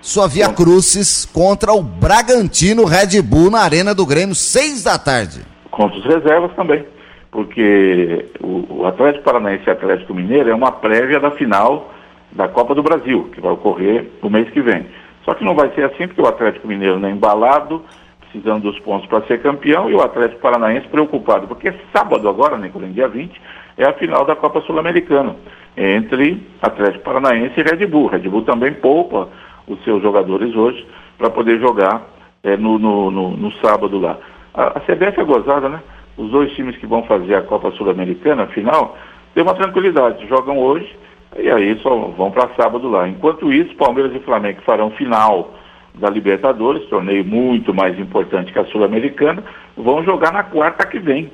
sua 0.00 0.26
Via 0.26 0.48
Crucis, 0.48 1.26
contra 1.26 1.74
o 1.74 1.82
Bragantino 1.82 2.86
Red 2.86 3.20
Bull 3.20 3.50
na 3.50 3.60
Arena 3.60 3.94
do 3.94 4.06
Grêmio, 4.06 4.34
seis 4.34 4.82
da 4.82 4.96
tarde 4.98 5.51
contra 5.72 5.98
os 5.98 6.04
reservas 6.04 6.52
também, 6.54 6.84
porque 7.30 8.26
o, 8.40 8.86
Atlético 8.86 9.24
Paranaense 9.24 9.64
e 9.66 9.70
Atlético 9.70 10.14
Mineiro 10.14 10.50
é 10.50 10.54
uma 10.54 10.70
prévia 10.70 11.18
da 11.18 11.32
final 11.32 11.90
da 12.30 12.46
Copa 12.46 12.74
do 12.74 12.82
Brasil, 12.82 13.30
que 13.34 13.40
vai 13.40 13.52
ocorrer 13.52 14.06
no 14.22 14.30
mês 14.30 14.48
que 14.50 14.60
vem. 14.60 14.86
Só 15.24 15.34
que 15.34 15.44
não 15.44 15.54
vai 15.54 15.70
ser 15.74 15.84
assim, 15.84 16.06
porque 16.06 16.20
o 16.20 16.28
Atlético 16.28 16.68
Mineiro 16.68 17.00
não 17.00 17.08
é 17.08 17.12
embalado, 17.12 17.82
precisando 18.20 18.62
dos 18.62 18.78
pontos 18.80 19.08
para 19.08 19.26
ser 19.26 19.40
campeão, 19.40 19.90
e 19.90 19.94
o 19.94 20.02
Atlético 20.02 20.40
Paranaense 20.40 20.88
preocupado, 20.88 21.48
porque 21.48 21.72
sábado 21.94 22.28
agora, 22.28 22.58
Nicolas, 22.58 22.92
dia 22.92 23.08
20, 23.08 23.40
é 23.78 23.84
a 23.84 23.92
final 23.94 24.24
da 24.24 24.36
Copa 24.36 24.60
Sul-Americana, 24.62 25.36
entre 25.76 26.46
Atlético 26.60 27.04
Paranaense 27.04 27.54
e 27.58 27.62
Red 27.62 27.86
Bull. 27.86 28.08
Red 28.08 28.28
Bull 28.28 28.42
também 28.42 28.74
poupa 28.74 29.28
os 29.66 29.82
seus 29.84 30.02
jogadores 30.02 30.54
hoje 30.54 30.86
para 31.16 31.30
poder 31.30 31.58
jogar 31.60 32.02
é, 32.42 32.56
no, 32.56 32.78
no, 32.78 33.10
no, 33.10 33.36
no 33.36 33.52
sábado 33.52 33.98
lá. 33.98 34.18
A, 34.54 34.80
CBF 34.80 35.20
é 35.20 35.24
gozada, 35.24 35.68
né? 35.68 35.80
Os 36.16 36.30
dois 36.30 36.52
times 36.52 36.76
que 36.76 36.86
vão 36.86 37.02
fazer 37.04 37.34
a 37.34 37.42
Copa 37.42 37.70
Sul-Americana, 37.72 38.46
final, 38.48 38.96
deu 39.34 39.44
uma 39.44 39.54
tranquilidade. 39.54 40.26
Jogam 40.28 40.58
hoje 40.58 40.94
e 41.38 41.50
aí 41.50 41.78
só 41.78 41.94
vão 42.16 42.30
para 42.30 42.54
sábado 42.54 42.88
lá. 42.88 43.08
Enquanto 43.08 43.52
isso, 43.52 43.74
Palmeiras 43.76 44.14
e 44.14 44.20
Flamengo 44.20 44.60
farão 44.62 44.90
final 44.90 45.50
da 45.94 46.08
Libertadores, 46.08 46.86
torneio 46.88 47.24
muito 47.24 47.74
mais 47.74 47.98
importante 47.98 48.52
que 48.52 48.58
a 48.58 48.64
Sul-Americana, 48.66 49.42
vão 49.76 50.02
jogar 50.04 50.32
na 50.32 50.42
quarta 50.42 50.86
que 50.86 50.98
vem. 50.98 51.30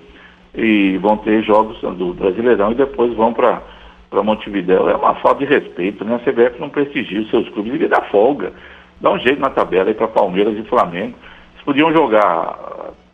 E 0.54 0.96
vão 0.98 1.16
ter 1.18 1.42
jogos 1.42 1.78
do 1.80 2.14
Brasileirão 2.14 2.72
e 2.72 2.74
depois 2.74 3.14
vão 3.14 3.32
para 3.32 3.62
para 4.10 4.22
Montevidéu. 4.22 4.88
É 4.88 4.96
uma 4.96 5.14
falta 5.16 5.44
de 5.44 5.52
respeito, 5.52 6.04
né? 6.04 6.14
A 6.14 6.18
CBF 6.18 6.58
não 6.58 6.70
prestigia 6.70 7.20
os 7.20 7.30
seus 7.30 7.48
clubes, 7.50 7.72
devia 7.72 7.88
dar 7.88 8.08
folga. 8.10 8.52
Dá 9.00 9.10
um 9.10 9.18
jeito 9.18 9.40
na 9.40 9.50
tabela 9.50 9.90
aí 9.90 9.94
para 9.94 10.08
Palmeiras 10.08 10.56
e 10.58 10.62
Flamengo. 10.62 11.14
Eles 11.54 11.64
podiam 11.64 11.92
jogar 11.92 12.58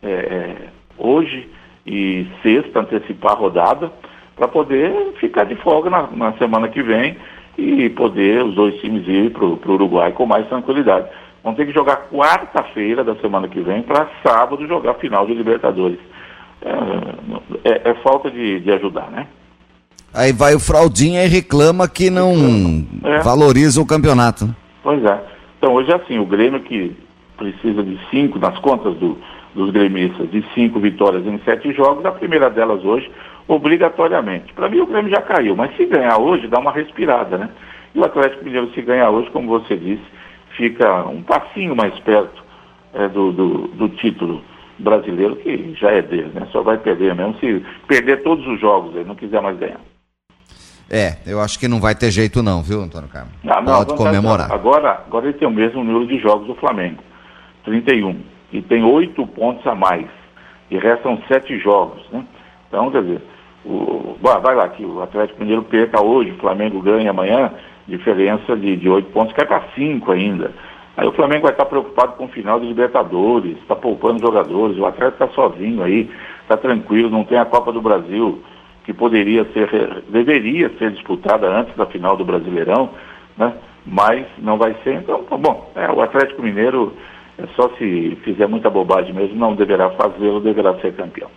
é, 0.05 0.11
é, 0.11 0.55
hoje 0.97 1.49
e 1.85 2.27
sexta, 2.41 2.79
antecipar 2.79 3.33
a 3.33 3.35
rodada, 3.35 3.91
para 4.35 4.47
poder 4.47 5.13
ficar 5.19 5.45
de 5.45 5.55
folga 5.55 5.89
na, 5.89 6.07
na, 6.11 6.33
semana 6.33 6.67
que 6.67 6.81
vem 6.81 7.17
e 7.57 7.89
poder 7.89 8.43
os 8.43 8.55
dois 8.55 8.79
times 8.81 9.07
ir 9.07 9.31
para 9.31 9.45
o 9.45 9.59
Uruguai 9.65 10.11
com 10.11 10.25
mais 10.25 10.47
tranquilidade. 10.47 11.07
Vão 11.43 11.53
ter 11.53 11.65
que 11.65 11.73
jogar 11.73 12.07
quarta-feira 12.11 13.03
da 13.03 13.15
semana 13.15 13.47
que 13.47 13.61
vem 13.61 13.81
para 13.81 14.09
sábado 14.23 14.67
jogar 14.67 14.95
final 14.95 15.25
de 15.25 15.33
Libertadores. 15.33 15.99
É, 16.61 17.69
é, 17.69 17.91
é 17.91 17.93
falta 17.95 18.29
de, 18.31 18.59
de, 18.59 18.71
ajudar, 18.71 19.09
né? 19.11 19.27
Aí 20.13 20.31
vai 20.31 20.55
o 20.55 20.59
Fraldinha 20.59 21.23
e 21.23 21.27
reclama 21.27 21.87
que 21.87 22.09
não 22.09 22.33
é. 23.03 23.19
valoriza 23.19 23.81
o 23.81 23.85
campeonato. 23.85 24.53
Pois 24.81 25.03
é. 25.03 25.19
Então 25.57 25.73
hoje 25.73 25.91
é 25.91 25.95
assim, 25.95 26.17
o 26.17 26.25
Grêmio 26.25 26.61
que 26.61 26.95
precisa 27.37 27.83
de 27.83 27.99
cinco 28.09 28.39
nas 28.39 28.57
contas 28.59 28.95
do, 28.95 29.17
dos 29.53 29.71
gremistas 29.71 30.29
de 30.29 30.43
cinco 30.53 30.79
vitórias 30.79 31.25
em 31.25 31.39
sete 31.39 31.71
jogos, 31.73 32.05
a 32.05 32.11
primeira 32.11 32.49
delas 32.49 32.83
hoje, 32.83 33.09
obrigatoriamente. 33.47 34.53
Para 34.53 34.69
mim 34.69 34.81
o 34.81 34.85
Grêmio 34.85 35.11
já 35.11 35.21
caiu, 35.21 35.55
mas 35.55 35.75
se 35.75 35.85
ganhar 35.85 36.17
hoje, 36.19 36.47
dá 36.47 36.59
uma 36.59 36.71
respirada, 36.71 37.37
né? 37.37 37.49
E 37.93 37.99
o 37.99 38.03
Atlético 38.03 38.43
Mineiro, 38.43 38.71
se 38.73 38.81
ganhar 38.81 39.09
hoje, 39.09 39.29
como 39.31 39.47
você 39.47 39.77
disse, 39.77 40.03
fica 40.57 41.05
um 41.07 41.21
passinho 41.21 41.75
mais 41.75 41.97
perto 41.99 42.43
é, 42.93 43.07
do, 43.07 43.31
do, 43.31 43.67
do, 43.69 43.89
título 43.89 44.41
brasileiro, 44.77 45.37
que 45.37 45.73
já 45.79 45.91
é 45.91 46.01
dele, 46.01 46.31
né? 46.33 46.47
Só 46.51 46.61
vai 46.61 46.77
perder 46.77 47.15
mesmo 47.15 47.37
se 47.39 47.63
perder 47.87 48.23
todos 48.23 48.45
os 48.45 48.59
jogos, 48.59 48.95
ele 48.95 49.05
não 49.05 49.15
quiser 49.15 49.41
mais 49.41 49.57
ganhar. 49.57 49.79
É, 50.89 51.17
eu 51.25 51.41
acho 51.41 51.57
que 51.57 51.67
não 51.67 51.79
vai 51.79 51.95
ter 51.95 52.11
jeito 52.11 52.43
não, 52.43 52.61
viu, 52.61 52.81
Antônio 52.81 53.09
Carlos? 53.09 53.31
Ah, 53.47 53.61
não, 53.61 53.85
Pode 53.85 53.95
comemorar. 53.95 54.51
Agora, 54.51 54.91
agora 54.91 55.25
ele 55.25 55.37
tem 55.37 55.47
o 55.47 55.51
mesmo 55.51 55.83
número 55.83 56.05
de 56.05 56.19
jogos 56.19 56.47
do 56.47 56.55
Flamengo, 56.55 57.01
31. 57.65 58.15
E 58.53 58.61
tem 58.61 58.83
oito 58.83 59.25
pontos 59.27 59.65
a 59.67 59.75
mais. 59.75 60.07
E 60.71 60.77
restam 60.77 61.19
sete 61.27 61.57
jogos, 61.59 62.01
né? 62.11 62.23
Então, 62.67 62.89
quer 62.89 63.01
dizer, 63.01 63.21
o, 63.65 64.17
vai 64.21 64.55
lá 64.55 64.69
que 64.69 64.85
o 64.85 65.01
Atlético 65.01 65.39
Mineiro 65.39 65.63
perca 65.63 66.03
hoje, 66.03 66.31
o 66.31 66.37
Flamengo 66.37 66.81
ganha 66.81 67.09
amanhã, 67.09 67.51
diferença 67.87 68.55
de 68.55 68.89
oito 68.89 69.11
pontos 69.11 69.33
cai 69.33 69.45
para 69.45 69.63
cinco 69.75 70.11
ainda. 70.11 70.51
Aí 70.97 71.07
o 71.07 71.11
Flamengo 71.11 71.43
vai 71.43 71.51
estar 71.51 71.65
preocupado 71.65 72.13
com 72.13 72.25
o 72.25 72.29
final 72.29 72.59
de 72.59 72.67
Libertadores, 72.67 73.57
está 73.57 73.75
poupando 73.75 74.25
jogadores, 74.25 74.77
o 74.77 74.85
Atlético 74.85 75.23
está 75.23 75.35
sozinho 75.35 75.83
aí, 75.83 76.09
está 76.41 76.55
tranquilo, 76.55 77.09
não 77.09 77.25
tem 77.25 77.37
a 77.37 77.45
Copa 77.45 77.71
do 77.71 77.81
Brasil 77.81 78.41
que 78.85 78.93
poderia 78.93 79.43
ser, 79.45 80.03
deveria 80.09 80.69
ser 80.77 80.91
disputada 80.91 81.47
antes 81.47 81.75
da 81.75 81.87
final 81.87 82.15
do 82.15 82.23
Brasileirão, 82.23 82.91
né? 83.35 83.53
mas 83.85 84.25
não 84.37 84.57
vai 84.57 84.75
ser. 84.83 84.95
Então, 84.95 85.23
tá 85.23 85.35
bom, 85.37 85.71
é, 85.75 85.91
o 85.91 86.01
Atlético 86.01 86.41
Mineiro, 86.41 86.93
é 87.37 87.47
só 87.55 87.69
se 87.77 88.17
fizer 88.23 88.47
muita 88.47 88.69
bobagem 88.69 89.13
mesmo, 89.13 89.35
não 89.35 89.55
deverá 89.55 89.89
fazê-lo, 89.91 90.39
deverá 90.39 90.73
ser 90.79 90.93
campeão. 90.95 91.29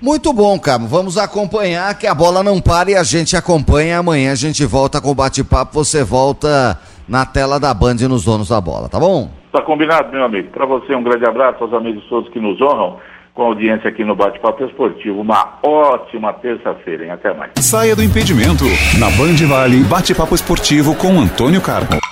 Muito 0.00 0.32
bom, 0.32 0.58
Cabo. 0.58 0.86
Vamos 0.88 1.16
acompanhar 1.16 1.96
que 1.96 2.08
a 2.08 2.14
bola 2.14 2.42
não 2.42 2.60
para 2.60 2.90
e 2.90 2.96
a 2.96 3.04
gente 3.04 3.36
acompanha. 3.36 3.98
Amanhã 3.98 4.32
a 4.32 4.34
gente 4.34 4.64
volta 4.66 5.00
com 5.00 5.10
o 5.10 5.14
bate-papo. 5.14 5.72
Você 5.74 6.02
volta 6.02 6.76
na 7.08 7.24
tela 7.24 7.60
da 7.60 7.72
Band 7.72 7.96
e 8.00 8.08
nos 8.08 8.24
donos 8.24 8.48
da 8.48 8.60
bola, 8.60 8.88
tá 8.88 8.98
bom? 8.98 9.30
Tá 9.52 9.62
combinado, 9.62 10.10
meu 10.10 10.24
amigo. 10.24 10.50
Para 10.50 10.66
você, 10.66 10.92
um 10.94 11.04
grande 11.04 11.24
abraço 11.24 11.62
aos 11.62 11.72
amigos 11.72 12.02
todos 12.08 12.28
que 12.30 12.40
nos 12.40 12.60
honram 12.60 12.96
com 13.34 13.42
a 13.42 13.46
audiência 13.46 13.88
aqui 13.90 14.04
no 14.04 14.16
Bate-Papo 14.16 14.64
Esportivo. 14.64 15.20
Uma 15.20 15.58
ótima 15.62 16.32
terça-feira, 16.32 17.04
hein? 17.04 17.10
Até 17.10 17.32
mais. 17.32 17.52
Saia 17.60 17.94
do 17.94 18.02
impedimento. 18.02 18.64
Na 18.98 19.08
Band 19.10 19.46
Vale, 19.46 19.84
Bate-Papo 19.84 20.34
Esportivo 20.34 20.96
com 20.96 21.20
Antônio 21.20 21.60
Carmo. 21.60 22.11